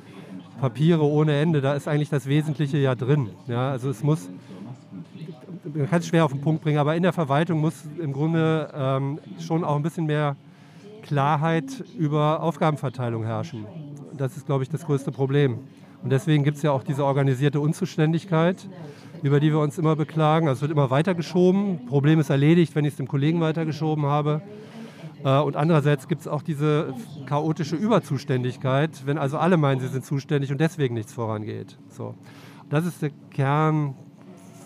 [0.60, 3.28] Papiere ohne Ende, da ist eigentlich das Wesentliche ja drin.
[3.46, 4.28] Ja, also es muss,
[5.74, 8.70] man kann es schwer auf den Punkt bringen, aber in der Verwaltung muss im Grunde
[8.74, 10.36] ähm, schon auch ein bisschen mehr
[11.02, 13.66] Klarheit über Aufgabenverteilung herrschen.
[14.16, 15.58] Das ist, glaube ich, das größte Problem.
[16.02, 18.68] Und deswegen gibt es ja auch diese organisierte Unzuständigkeit,
[19.22, 20.48] über die wir uns immer beklagen.
[20.48, 21.86] Also es wird immer weitergeschoben.
[21.86, 24.42] Problem ist erledigt, wenn ich es dem Kollegen weitergeschoben habe.
[25.24, 26.94] Äh, und andererseits gibt es auch diese
[27.26, 31.78] chaotische Überzuständigkeit, wenn also alle meinen, sie sind zuständig und deswegen nichts vorangeht.
[31.88, 32.14] So.
[32.70, 33.94] Das ist der Kern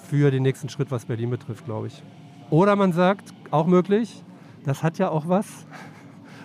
[0.09, 2.03] für den nächsten Schritt, was Berlin betrifft, glaube ich.
[2.51, 4.25] Oder man sagt, auch möglich,
[4.65, 5.67] das hat ja auch was.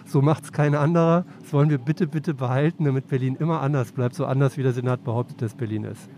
[0.06, 1.26] So macht es kein anderer.
[1.42, 4.74] Das wollen wir bitte, bitte behalten, damit Berlin immer anders bleibt, so anders wie der
[4.74, 6.10] Senat behauptet, dass Berlin ist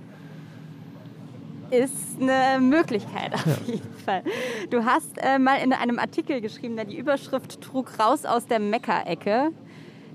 [1.72, 3.56] ist eine Möglichkeit auf ja.
[3.66, 4.24] jeden Fall.
[4.70, 8.60] Du hast äh, mal in einem Artikel geschrieben, der die Überschrift trug raus aus der
[8.60, 9.52] Mekka-Ecke.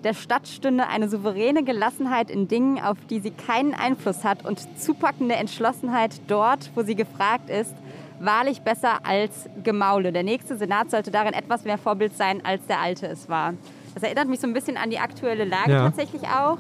[0.05, 4.67] Der Stadt stünde eine souveräne Gelassenheit in Dingen, auf die sie keinen Einfluss hat und
[4.79, 7.75] zupackende Entschlossenheit dort, wo sie gefragt ist,
[8.19, 10.11] wahrlich besser als Gemaule.
[10.13, 13.53] Der nächste Senat sollte darin etwas mehr Vorbild sein, als der alte es war.
[13.95, 15.85] Das erinnert mich so ein bisschen an die aktuelle Lage ja.
[15.85, 16.57] tatsächlich auch.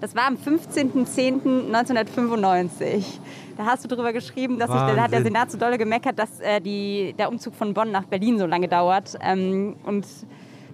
[0.00, 3.04] Das war am 15.10.1995.
[3.56, 6.40] Da hast du darüber geschrieben, dass sich, da hat der Senat so dolle gemeckert, dass
[6.40, 9.16] äh, die, der Umzug von Bonn nach Berlin so lange dauert.
[9.22, 10.04] Ähm, und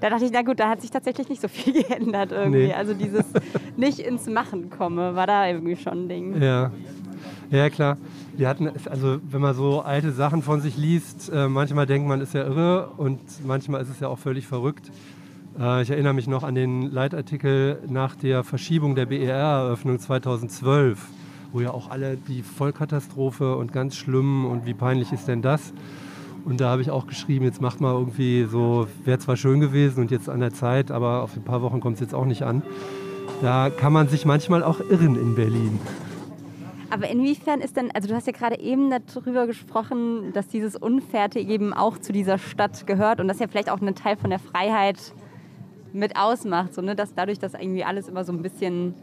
[0.00, 2.66] da dachte ich, na gut, da hat sich tatsächlich nicht so viel geändert irgendwie.
[2.66, 2.72] Nee.
[2.74, 3.24] Also dieses
[3.76, 6.42] nicht ins Machen komme, war da irgendwie schon ein Ding.
[6.42, 6.70] Ja.
[7.50, 7.96] Ja, klar.
[8.36, 12.20] Wir hatten, also wenn man so alte Sachen von sich liest, äh, manchmal denkt man,
[12.20, 14.90] ist ja irre und manchmal ist es ja auch völlig verrückt.
[15.58, 21.08] Äh, ich erinnere mich noch an den Leitartikel nach der Verschiebung der BER-Eröffnung 2012
[21.52, 25.72] wo ja auch alle die Vollkatastrophe und ganz schlimm und wie peinlich ist denn das?
[26.44, 30.00] Und da habe ich auch geschrieben, jetzt macht mal irgendwie so, wäre zwar schön gewesen
[30.00, 32.42] und jetzt an der Zeit, aber auf ein paar Wochen kommt es jetzt auch nicht
[32.42, 32.62] an.
[33.42, 35.78] Da kann man sich manchmal auch irren in Berlin.
[36.90, 41.50] Aber inwiefern ist denn, also du hast ja gerade eben darüber gesprochen, dass dieses Unfertige
[41.50, 44.40] eben auch zu dieser Stadt gehört und das ja vielleicht auch einen Teil von der
[44.40, 45.14] Freiheit
[45.92, 46.96] mit ausmacht, so, ne?
[46.96, 48.94] dass dadurch, dass irgendwie alles immer so ein bisschen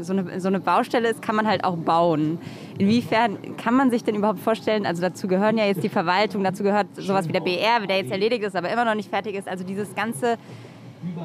[0.00, 2.38] so eine, so eine Baustelle ist, kann man halt auch bauen.
[2.78, 6.62] Inwiefern kann man sich denn überhaupt vorstellen, also dazu gehören ja jetzt die Verwaltung, dazu
[6.62, 9.48] gehört sowas wie der BR, der jetzt erledigt ist, aber immer noch nicht fertig ist,
[9.48, 10.38] also dieses ganze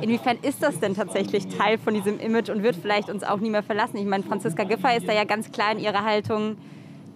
[0.01, 3.49] inwiefern ist das denn tatsächlich Teil von diesem Image und wird vielleicht uns auch nie
[3.49, 3.97] mehr verlassen?
[3.97, 6.57] Ich meine, Franziska Giffey ist da ja ganz klar in ihrer Haltung,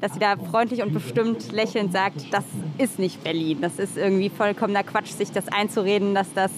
[0.02, 2.44] dass sie da freundlich und bestimmt lächelnd sagt, das
[2.78, 3.60] ist nicht Berlin.
[3.62, 6.52] Das ist irgendwie vollkommener Quatsch, sich das einzureden, dass das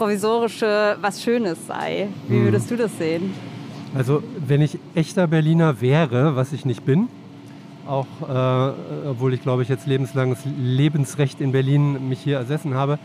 [0.00, 2.08] Provisorische was Schönes sei.
[2.26, 2.44] Wie Hm.
[2.44, 3.34] würdest du das sehen?
[3.94, 7.08] Also wenn ich echter Berliner wäre, was ich nicht bin,
[7.86, 12.98] auch äh, obwohl ich glaube ich jetzt lebenslanges Lebensrecht in Berlin mich hier ersessen habe,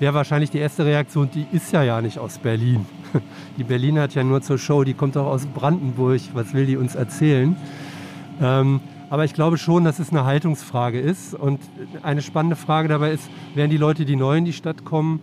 [0.00, 2.84] wäre wahrscheinlich die erste Reaktion, die ist ja ja nicht aus Berlin.
[3.56, 6.76] Die Berliner hat ja nur zur Show, die kommt doch aus Brandenburg, was will die
[6.76, 7.54] uns erzählen?
[8.40, 11.32] Ähm, aber ich glaube schon, dass es eine Haltungsfrage ist.
[11.34, 11.60] Und
[12.02, 15.20] eine spannende Frage dabei ist, werden die Leute, die neu in die Stadt kommen,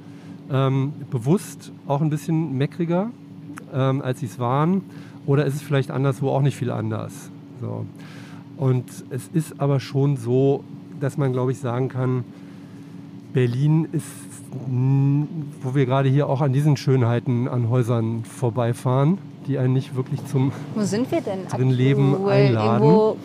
[0.51, 3.11] ähm, bewusst auch ein bisschen meckriger,
[3.73, 4.81] ähm, als sie es waren?
[5.25, 7.29] Oder ist es vielleicht anderswo auch nicht viel anders?
[7.59, 7.85] So.
[8.57, 10.63] Und es ist aber schon so,
[10.99, 12.23] dass man, glaube ich, sagen kann,
[13.33, 14.05] Berlin ist,
[15.61, 20.25] wo wir gerade hier auch an diesen Schönheiten an Häusern vorbeifahren, die einen nicht wirklich
[20.25, 21.47] zum, Wo sind wir denn?
[21.47, 23.17] Drin leben, einladen.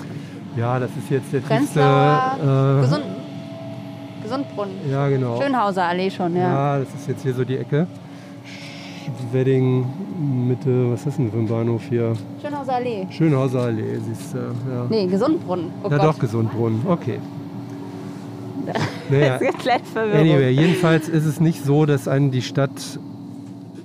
[0.56, 2.82] Ja, das ist jetzt der tiefste, äh,
[4.22, 4.74] Gesundbrunnen.
[4.90, 5.40] ja genau.
[5.40, 6.42] Schönhauser Allee schon, ja.
[6.42, 7.86] Ja, das ist jetzt hier so die Ecke.
[9.32, 9.86] Wedding,
[10.48, 12.12] Mitte, was ist denn für ein Bahnhof hier?
[12.40, 13.06] Schönhauser Allee.
[13.10, 14.38] Schönhauser Allee, siehst du.
[14.38, 15.70] Ja, Nee, Gesundbrunnen.
[15.82, 16.06] Oh ja Gott.
[16.06, 17.18] doch, Gesundbrunnen, okay.
[19.10, 19.40] Naja,
[19.96, 22.70] anyway, jedenfalls ist es nicht so, dass einen die Stadt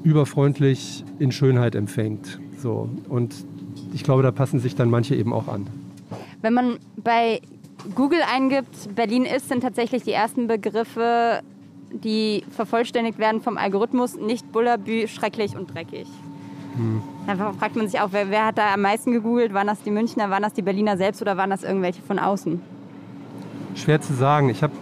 [0.03, 2.39] überfreundlich in Schönheit empfängt.
[2.61, 2.87] So.
[3.09, 3.33] Und
[3.93, 5.67] ich glaube, da passen sich dann manche eben auch an.
[6.41, 7.41] Wenn man bei
[7.95, 11.41] Google eingibt, Berlin ist, sind tatsächlich die ersten Begriffe,
[11.91, 16.07] die vervollständigt werden vom Algorithmus, nicht Bullabü, schrecklich und dreckig.
[17.25, 19.53] Da fragt man sich auch, wer, wer hat da am meisten gegoogelt?
[19.53, 22.61] Waren das die Münchner, waren das die Berliner selbst oder waren das irgendwelche von außen?
[23.75, 24.49] Schwer zu sagen.
[24.49, 24.73] Ich habe,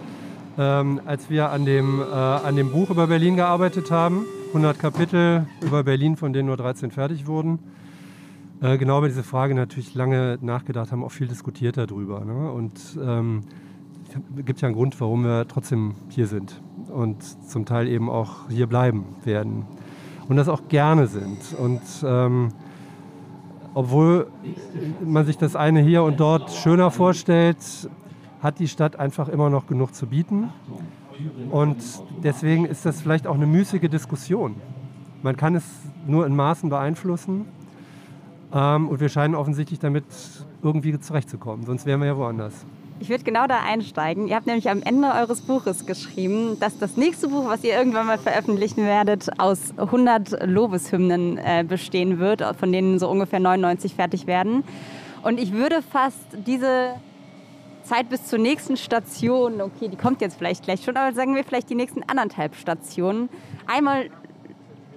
[0.58, 5.46] ähm, als wir an dem, äh, an dem Buch über Berlin gearbeitet haben, 100 Kapitel
[5.62, 7.58] über Berlin, von denen nur 13 fertig wurden,
[8.60, 12.24] äh, genau über diese Frage natürlich lange nachgedacht, haben auch viel diskutiert darüber.
[12.24, 12.50] Ne?
[12.50, 13.42] Und ähm,
[14.36, 18.48] es gibt ja einen Grund, warum wir trotzdem hier sind und zum Teil eben auch
[18.48, 19.66] hier bleiben werden.
[20.28, 21.38] Und das auch gerne sind.
[21.58, 22.48] Und ähm,
[23.74, 24.28] obwohl
[25.04, 27.58] man sich das eine hier und dort schöner vorstellt,
[28.40, 30.48] hat die Stadt einfach immer noch genug zu bieten.
[31.50, 31.76] Und
[32.22, 34.56] deswegen ist das vielleicht auch eine müßige Diskussion.
[35.22, 35.64] Man kann es
[36.06, 37.46] nur in Maßen beeinflussen.
[38.52, 40.04] Ähm, und wir scheinen offensichtlich damit
[40.62, 41.66] irgendwie zurechtzukommen.
[41.66, 42.64] Sonst wären wir ja woanders.
[42.98, 44.26] Ich würde genau da einsteigen.
[44.26, 48.06] Ihr habt nämlich am Ende eures Buches geschrieben, dass das nächste Buch, was ihr irgendwann
[48.06, 54.26] mal veröffentlichen werdet, aus 100 Lobeshymnen äh, bestehen wird, von denen so ungefähr 99 fertig
[54.26, 54.64] werden.
[55.22, 56.94] Und ich würde fast diese
[57.82, 61.44] Zeit bis zur nächsten Station, okay, die kommt jetzt vielleicht gleich schon, aber sagen wir
[61.44, 63.28] vielleicht die nächsten anderthalb Stationen,
[63.66, 64.08] einmal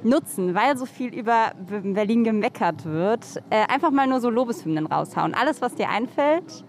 [0.03, 1.51] nutzen, weil so viel über
[1.83, 5.33] Berlin gemeckert wird, äh, einfach mal nur so Lobeshymnen raushauen.
[5.33, 6.63] Alles, was dir einfällt,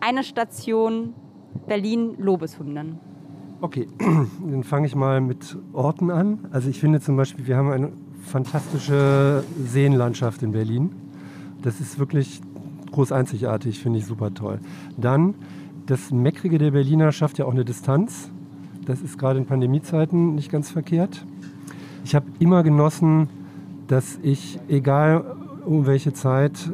[0.00, 1.14] eine Station
[1.66, 2.98] Berlin Lobeshymnen.
[3.60, 6.46] Okay, dann fange ich mal mit Orten an.
[6.52, 7.92] Also ich finde zum Beispiel, wir haben eine
[8.22, 10.90] fantastische Seenlandschaft in Berlin.
[11.62, 12.40] Das ist wirklich
[12.92, 14.60] groß einzigartig, finde ich super toll.
[14.96, 15.34] Dann,
[15.86, 18.30] das Meckrige der Berliner schafft ja auch eine Distanz.
[18.84, 21.26] Das ist gerade in Pandemiezeiten nicht ganz verkehrt.
[22.08, 23.28] Ich habe immer genossen,
[23.86, 25.36] dass ich, egal
[25.66, 26.72] um welche Zeit,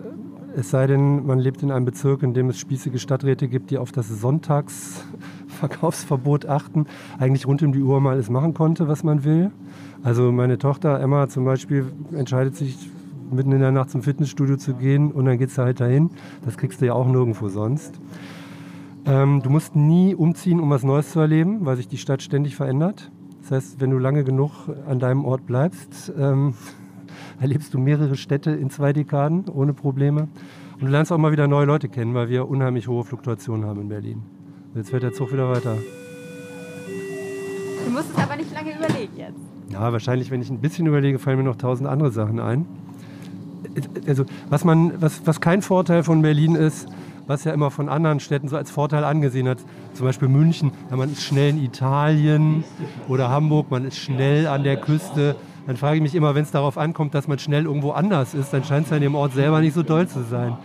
[0.54, 3.78] es sei denn, man lebt in einem Bezirk, in dem es spießige Stadträte gibt, die
[3.78, 6.86] auf das Sonntagsverkaufsverbot achten,
[7.18, 9.50] eigentlich rund um die Uhr mal es machen konnte, was man will.
[10.04, 12.88] Also meine Tochter Emma zum Beispiel entscheidet sich,
[13.32, 16.10] mitten in der Nacht zum Fitnessstudio zu gehen und dann geht sie halt dahin.
[16.44, 18.00] Das kriegst du ja auch nirgendwo sonst.
[19.04, 22.54] Ähm, du musst nie umziehen, um was Neues zu erleben, weil sich die Stadt ständig
[22.54, 23.10] verändert.
[23.44, 24.52] Das heißt, wenn du lange genug
[24.86, 26.54] an deinem Ort bleibst, ähm,
[27.40, 30.28] erlebst du mehrere Städte in zwei Dekaden ohne Probleme.
[30.72, 33.82] Und du lernst auch mal wieder neue Leute kennen, weil wir unheimlich hohe Fluktuationen haben
[33.82, 34.22] in Berlin.
[34.74, 35.76] Jetzt fährt der Zug wieder weiter.
[37.84, 39.38] Du musst es aber nicht lange überlegen jetzt.
[39.70, 42.64] Ja, wahrscheinlich, wenn ich ein bisschen überlege, fallen mir noch tausend andere Sachen ein.
[44.06, 46.88] Also, was, man, was, was kein Vorteil von Berlin ist,
[47.26, 49.58] was ja immer von anderen Städten so als Vorteil angesehen hat,
[49.94, 52.64] zum Beispiel München, ja, man ist schnell in Italien
[53.08, 55.36] oder Hamburg, man ist schnell an der Küste.
[55.66, 58.52] Dann frage ich mich immer, wenn es darauf ankommt, dass man schnell irgendwo anders ist,
[58.52, 60.56] dann scheint es ja in dem Ort selber nicht so doll zu sein.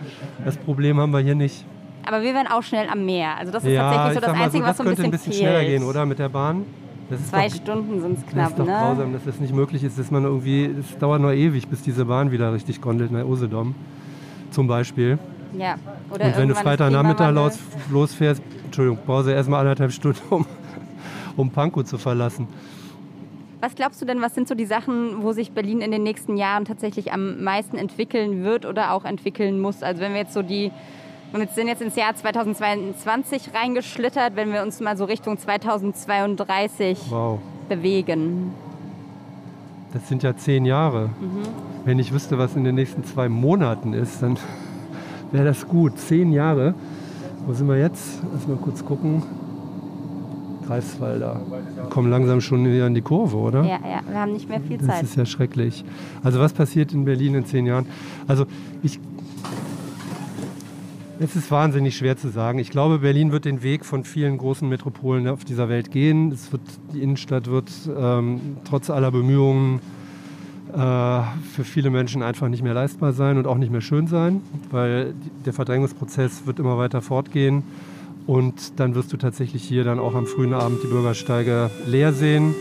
[0.44, 1.64] Das Problem haben wir hier nicht.
[2.06, 3.36] Aber wir wären auch schnell am Meer.
[3.38, 5.04] Also das ist ja, tatsächlich so das Einzige, so, was das so ein könnte bisschen,
[5.04, 6.06] ein bisschen schneller gehen, oder?
[6.06, 6.64] Mit der Bahn?
[7.08, 8.72] Das ist Zwei doch, Stunden sind es Das knapp, ist doch ne?
[8.72, 12.04] grausam, dass das nicht möglich ist, dass man irgendwie, es dauert nur ewig, bis diese
[12.04, 13.74] Bahn wieder richtig gondelt, nach Usedom
[14.50, 15.18] zum Beispiel.
[15.58, 15.74] Ja.
[16.12, 17.92] Oder Und wenn du Freitagnachmittag los, Klimawandel.
[17.92, 20.46] losfährst, Entschuldigung, brauchst du erstmal anderthalb Stunden, um,
[21.36, 22.46] um Pankow zu verlassen.
[23.60, 26.36] Was glaubst du denn, was sind so die Sachen, wo sich Berlin in den nächsten
[26.38, 29.82] Jahren tatsächlich am meisten entwickeln wird oder auch entwickeln muss?
[29.82, 30.70] Also wenn wir jetzt so die,
[31.32, 37.38] wir sind jetzt ins Jahr 2022 reingeschlittert, wenn wir uns mal so Richtung 2032 Wow,
[37.68, 38.54] bewegen.
[39.92, 41.10] das sind ja zehn Jahre.
[41.84, 44.38] Wenn ich wüsste, was in den nächsten zwei Monaten ist, dann
[45.32, 45.98] wäre das gut.
[45.98, 46.74] Zehn Jahre.
[47.46, 48.20] Wo sind wir jetzt?
[48.32, 49.22] Lass mal kurz gucken.
[50.66, 51.40] Greifswalder.
[51.74, 53.62] Wir kommen langsam schon wieder in die Kurve, oder?
[53.64, 55.02] Ja, ja, wir haben nicht mehr viel Das Zeit.
[55.02, 55.84] ist ja schrecklich.
[56.22, 57.86] Also was passiert in Berlin in zehn Jahren?
[58.28, 58.46] Also
[58.82, 59.00] ich.
[61.18, 62.58] Es ist wahnsinnig schwer zu sagen.
[62.60, 66.32] Ich glaube, Berlin wird den Weg von vielen großen Metropolen auf dieser Welt gehen.
[66.32, 66.62] Es wird,
[66.94, 69.80] die Innenstadt wird ähm, trotz aller Bemühungen
[70.72, 74.40] für viele Menschen einfach nicht mehr leistbar sein und auch nicht mehr schön sein,
[74.70, 75.14] weil
[75.44, 77.62] der Verdrängungsprozess wird immer weiter fortgehen.
[78.26, 82.54] Und dann wirst du tatsächlich hier dann auch am frühen Abend die Bürgersteige leer sehen.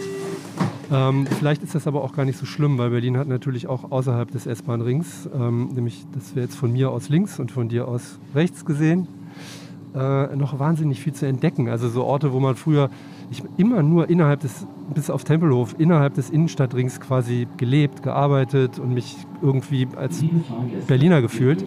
[0.92, 3.92] Ähm, vielleicht ist das aber auch gar nicht so schlimm, weil Berlin hat natürlich auch
[3.92, 7.88] außerhalb des S-Bahn-Rings, ähm, nämlich das wäre jetzt von mir aus links und von dir
[7.88, 9.08] aus rechts gesehen,
[9.94, 11.70] äh, noch wahnsinnig viel zu entdecken.
[11.70, 12.90] Also so Orte, wo man früher
[13.32, 18.94] ich immer nur innerhalb des, bis auf Tempelhof, innerhalb des Innenstadtrings quasi gelebt, gearbeitet und
[18.94, 20.24] mich irgendwie als
[20.88, 21.66] Berliner gefühlt.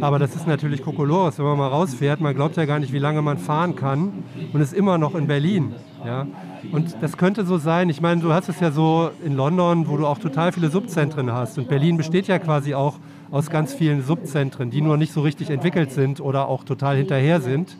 [0.00, 2.20] Aber das ist natürlich Kokolores, wenn man mal rausfährt.
[2.20, 5.26] Man glaubt ja gar nicht, wie lange man fahren kann und ist immer noch in
[5.26, 5.74] Berlin.
[6.04, 6.26] Ja?
[6.72, 7.88] Und das könnte so sein.
[7.88, 11.32] Ich meine, du hast es ja so in London, wo du auch total viele Subzentren
[11.32, 11.58] hast.
[11.58, 12.98] Und Berlin besteht ja quasi auch
[13.30, 17.40] aus ganz vielen Subzentren, die nur nicht so richtig entwickelt sind oder auch total hinterher
[17.40, 17.76] sind.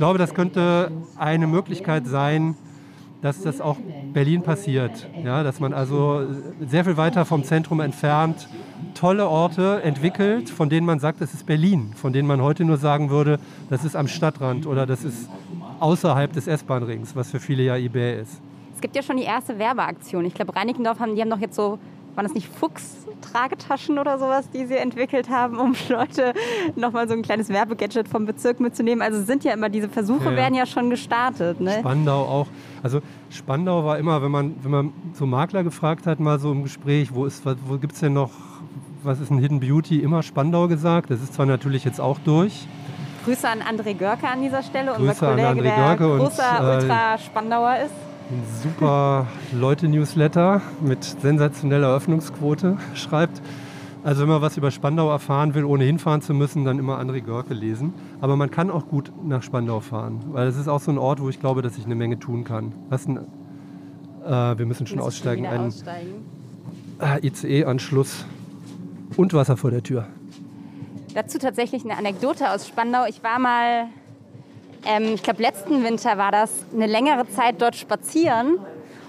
[0.00, 2.54] Ich glaube, das könnte eine Möglichkeit sein,
[3.20, 3.76] dass das auch
[4.14, 5.06] Berlin passiert.
[5.22, 6.22] Ja, dass man also
[6.66, 8.48] sehr viel weiter vom Zentrum entfernt
[8.94, 12.78] tolle Orte entwickelt, von denen man sagt, das ist Berlin, von denen man heute nur
[12.78, 13.38] sagen würde,
[13.68, 15.28] das ist am Stadtrand oder das ist
[15.80, 18.40] außerhalb des S-Bahn-Rings, was für viele ja eBay ist.
[18.74, 20.24] Es gibt ja schon die erste Werbeaktion.
[20.24, 21.78] Ich glaube, Reinickendorf haben, die haben doch jetzt so,
[22.14, 26.34] waren das nicht Fuchs-Tragetaschen oder sowas, die sie entwickelt haben, um Leute
[26.76, 29.02] nochmal so ein kleines Werbegadget vom Bezirk mitzunehmen.
[29.02, 31.60] Also sind ja immer diese Versuche, Ja, werden ja schon gestartet.
[31.60, 31.78] Ne?
[31.80, 32.46] Spandau auch.
[32.82, 33.00] Also
[33.30, 37.14] Spandau war immer, wenn man, wenn man so Makler gefragt hat, mal so im Gespräch,
[37.14, 38.30] wo, ist, wo gibt es denn noch,
[39.02, 41.10] was ist ein Hidden Beauty, immer Spandau gesagt.
[41.10, 42.66] Das ist zwar natürlich jetzt auch durch.
[43.24, 46.18] Grüße an André Görke an dieser Stelle, Grüße unser an Kollege, André der Görke und,
[46.20, 48.09] großer äh, Ultra-Spandauer ist.
[48.30, 53.42] Ein super Leute-Newsletter mit sensationeller Öffnungsquote schreibt.
[54.04, 57.20] Also wenn man was über Spandau erfahren will, ohne hinfahren zu müssen, dann immer André
[57.22, 57.92] Görke lesen.
[58.20, 61.20] Aber man kann auch gut nach Spandau fahren, weil es ist auch so ein Ort,
[61.20, 62.72] wo ich glaube, dass ich eine Menge tun kann.
[62.88, 63.18] Was ein,
[64.24, 65.44] äh, wir müssen schon Müssen aussteigen.
[65.46, 66.24] Ein aussteigen.
[67.00, 68.24] äh, ICE-Anschluss
[69.16, 70.06] und Wasser vor der Tür.
[71.14, 73.04] Dazu tatsächlich eine Anekdote aus Spandau.
[73.08, 73.86] Ich war mal,
[74.84, 78.58] ähm, ich glaube letzten Winter war das, eine längere Zeit dort spazieren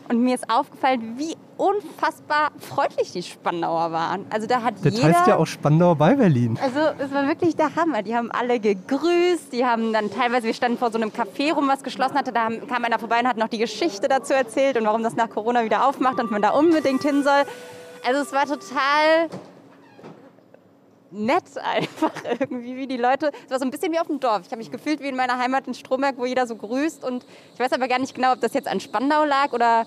[0.10, 4.26] und mir ist aufgefallen, wie unfassbar freundlich die Spandauer waren.
[4.32, 5.14] Also da hat Das jeder...
[5.14, 6.58] heißt ja auch Spandau bei Berlin.
[6.62, 8.02] Also es war wirklich der Hammer.
[8.02, 11.68] Die haben alle gegrüßt, die haben dann teilweise, wir standen vor so einem Café rum,
[11.68, 14.76] was geschlossen hatte, da haben, kam einer vorbei und hat noch die Geschichte dazu erzählt
[14.78, 17.44] und warum das nach Corona wieder aufmacht und man da unbedingt hin soll.
[18.08, 19.30] Also es war total
[21.12, 24.42] nett einfach irgendwie, wie die Leute, es war so ein bisschen wie auf dem Dorf.
[24.46, 27.26] Ich habe mich gefühlt wie in meiner Heimat in Stromberg, wo jeder so grüßt und
[27.54, 29.86] ich weiß aber gar nicht genau, ob das jetzt an Spandau lag oder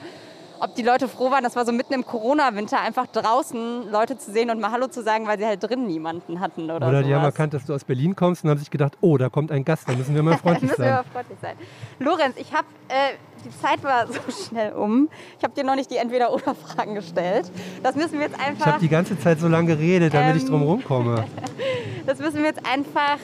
[0.60, 4.30] ob die Leute froh waren, das war so mitten im Corona-Winter, einfach draußen Leute zu
[4.30, 7.12] sehen und mal Hallo zu sagen, weil sie halt drin niemanden hatten oder, Oder die
[7.12, 7.34] haben sowas.
[7.34, 9.88] erkannt, dass du aus Berlin kommst und haben sich gedacht, oh, da kommt ein Gast,
[9.88, 10.98] da müssen wir mal freundlich müssen wir sein.
[10.98, 11.56] aber freundlich sein.
[11.98, 13.14] Lorenz, ich habe, äh,
[13.44, 15.08] die Zeit war so schnell um.
[15.38, 17.50] Ich habe dir noch nicht die Entweder-Oder-Fragen gestellt.
[17.82, 20.42] Das müssen wir jetzt Ich einfach, habe die ganze Zeit so lange geredet, damit ich
[20.44, 21.24] Ähm, drum rumkomme.
[22.06, 23.18] das müssen wir jetzt einfach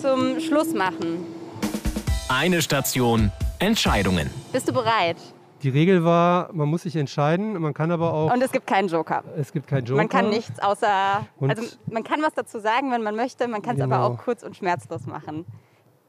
[0.00, 1.24] zum Schluss machen.
[2.28, 4.30] Eine Station Entscheidungen.
[4.52, 5.16] Bist du bereit?
[5.62, 8.88] Die Regel war, man muss sich entscheiden, man kann aber auch, Und es gibt keinen
[8.88, 9.22] Joker.
[9.36, 9.98] es gibt keinen Joker.
[9.98, 13.46] Man kann nichts außer, Und- also man kann was dazu sagen, wenn man möchte.
[13.46, 14.08] Man kann es aber Genau.
[14.14, 15.44] auch kurz und schmerzlos machen.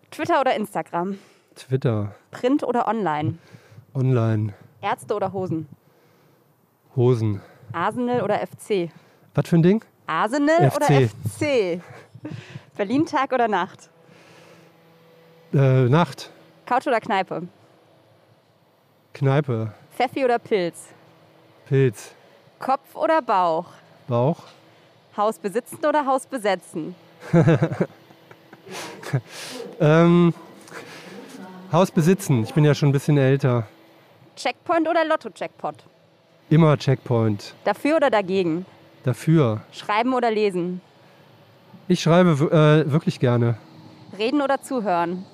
[0.09, 1.19] Twitter oder Instagram?
[1.55, 3.37] Twitter, Print oder online?
[3.93, 5.67] online, Ärzte oder Hosen?
[6.95, 7.41] Hosen.
[7.71, 8.89] Arsenal oder FC?
[9.33, 9.83] Was für ein Ding?
[10.05, 10.75] Arsenal FC.
[10.75, 11.81] oder FC?
[12.75, 13.89] Berlin Tag oder Nacht?
[15.53, 16.31] Äh, Nacht,
[16.65, 17.47] Couch oder Kneipe?
[19.13, 20.87] Kneipe, Pfeffi oder Pilz?
[21.67, 22.13] Pilz,
[22.59, 23.67] Kopf oder Bauch?
[24.07, 24.39] Bauch,
[25.15, 26.95] Haus besitzen oder Haus besetzen?
[29.79, 30.33] ähm,
[31.73, 32.43] Haus besitzen.
[32.43, 33.65] Ich bin ja schon ein bisschen älter.
[34.35, 35.73] Checkpoint oder Lotto-Checkpot?
[36.51, 37.55] Immer Checkpoint.
[37.63, 38.67] Dafür oder dagegen?
[39.03, 39.61] Dafür.
[39.71, 40.81] Schreiben oder lesen?
[41.87, 43.57] Ich schreibe äh, wirklich gerne.
[44.15, 45.25] Reden oder zuhören?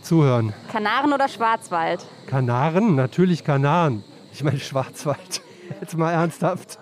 [0.00, 0.52] Zuhören.
[0.70, 2.06] Kanaren oder Schwarzwald?
[2.28, 2.94] Kanaren?
[2.94, 4.04] Natürlich Kanaren.
[4.32, 5.42] Ich meine Schwarzwald.
[5.80, 6.78] Jetzt mal ernsthaft.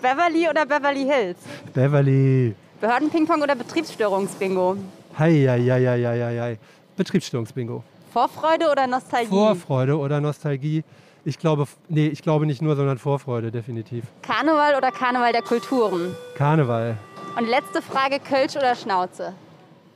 [0.00, 1.38] Beverly oder Beverly Hills?
[1.74, 2.54] Beverly.
[2.80, 4.76] Behördenpingpong oder Betriebsstörungsbingo?
[5.18, 6.58] Hei, hei, hei, hei, hei, hei.
[7.00, 7.82] Betriebsstörungsbingo.
[8.12, 9.28] Vorfreude oder Nostalgie?
[9.28, 10.84] Vorfreude oder Nostalgie.
[11.24, 14.04] Ich glaube, nee, ich glaube nicht nur, sondern Vorfreude, definitiv.
[14.20, 16.14] Karneval oder Karneval der Kulturen?
[16.36, 16.98] Karneval.
[17.38, 19.32] Und letzte Frage, Kölsch oder Schnauze?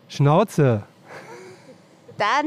[0.09, 0.85] Schnauze.
[2.17, 2.47] Dann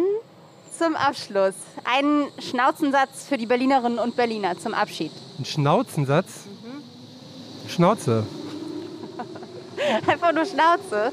[0.76, 1.54] zum Abschluss.
[1.84, 5.12] Ein Schnauzensatz für die Berlinerinnen und Berliner zum Abschied.
[5.38, 6.48] Ein Schnauzensatz.
[7.68, 8.26] Schnauze.
[10.08, 11.12] Einfach nur Schnauze.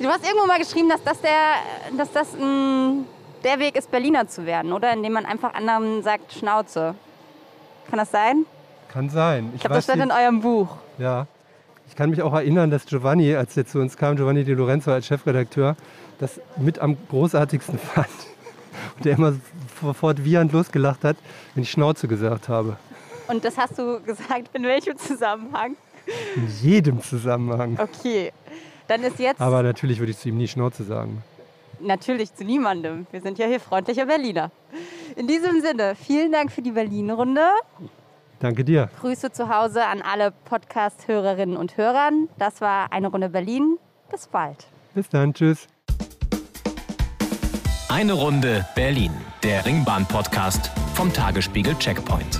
[0.00, 1.56] Du hast irgendwo mal geschrieben, dass das der,
[1.94, 3.04] dass das mh,
[3.44, 4.94] der Weg ist, Berliner zu werden, oder?
[4.94, 6.94] Indem man einfach anderen sagt Schnauze.
[7.90, 8.46] Kann das sein?
[8.88, 9.52] Kann sein.
[9.54, 10.68] Ich glaube, das stand in eurem Buch.
[10.96, 11.26] Ja.
[11.86, 14.90] Ich kann mich auch erinnern, dass Giovanni, als er zu uns kam, Giovanni Di Lorenzo
[14.90, 15.76] als Chefredakteur,
[16.18, 18.08] das mit am großartigsten fand.
[18.96, 19.34] Und der immer
[19.82, 21.18] sofort wiehernd losgelacht hat,
[21.54, 22.78] wenn ich Schnauze gesagt habe.
[23.28, 25.76] Und das hast du gesagt, in welchem Zusammenhang?
[26.36, 27.78] In jedem Zusammenhang.
[27.78, 28.32] Okay.
[28.90, 31.22] Dann ist jetzt Aber natürlich würde ich zu ihm nie Schnauze sagen.
[31.80, 33.06] natürlich zu niemandem.
[33.12, 34.50] Wir sind ja hier freundliche Berliner.
[35.14, 37.42] In diesem Sinne, vielen Dank für die Berlin-Runde.
[38.40, 38.90] Danke dir.
[39.00, 42.28] Grüße zu Hause an alle Podcast-Hörerinnen und Hörern.
[42.36, 43.78] Das war eine Runde Berlin.
[44.10, 44.66] Bis bald.
[44.92, 45.34] Bis dann.
[45.34, 45.68] Tschüss.
[47.88, 49.12] Eine Runde Berlin,
[49.44, 52.39] der Ringbahn-Podcast vom Tagesspiegel Checkpoint.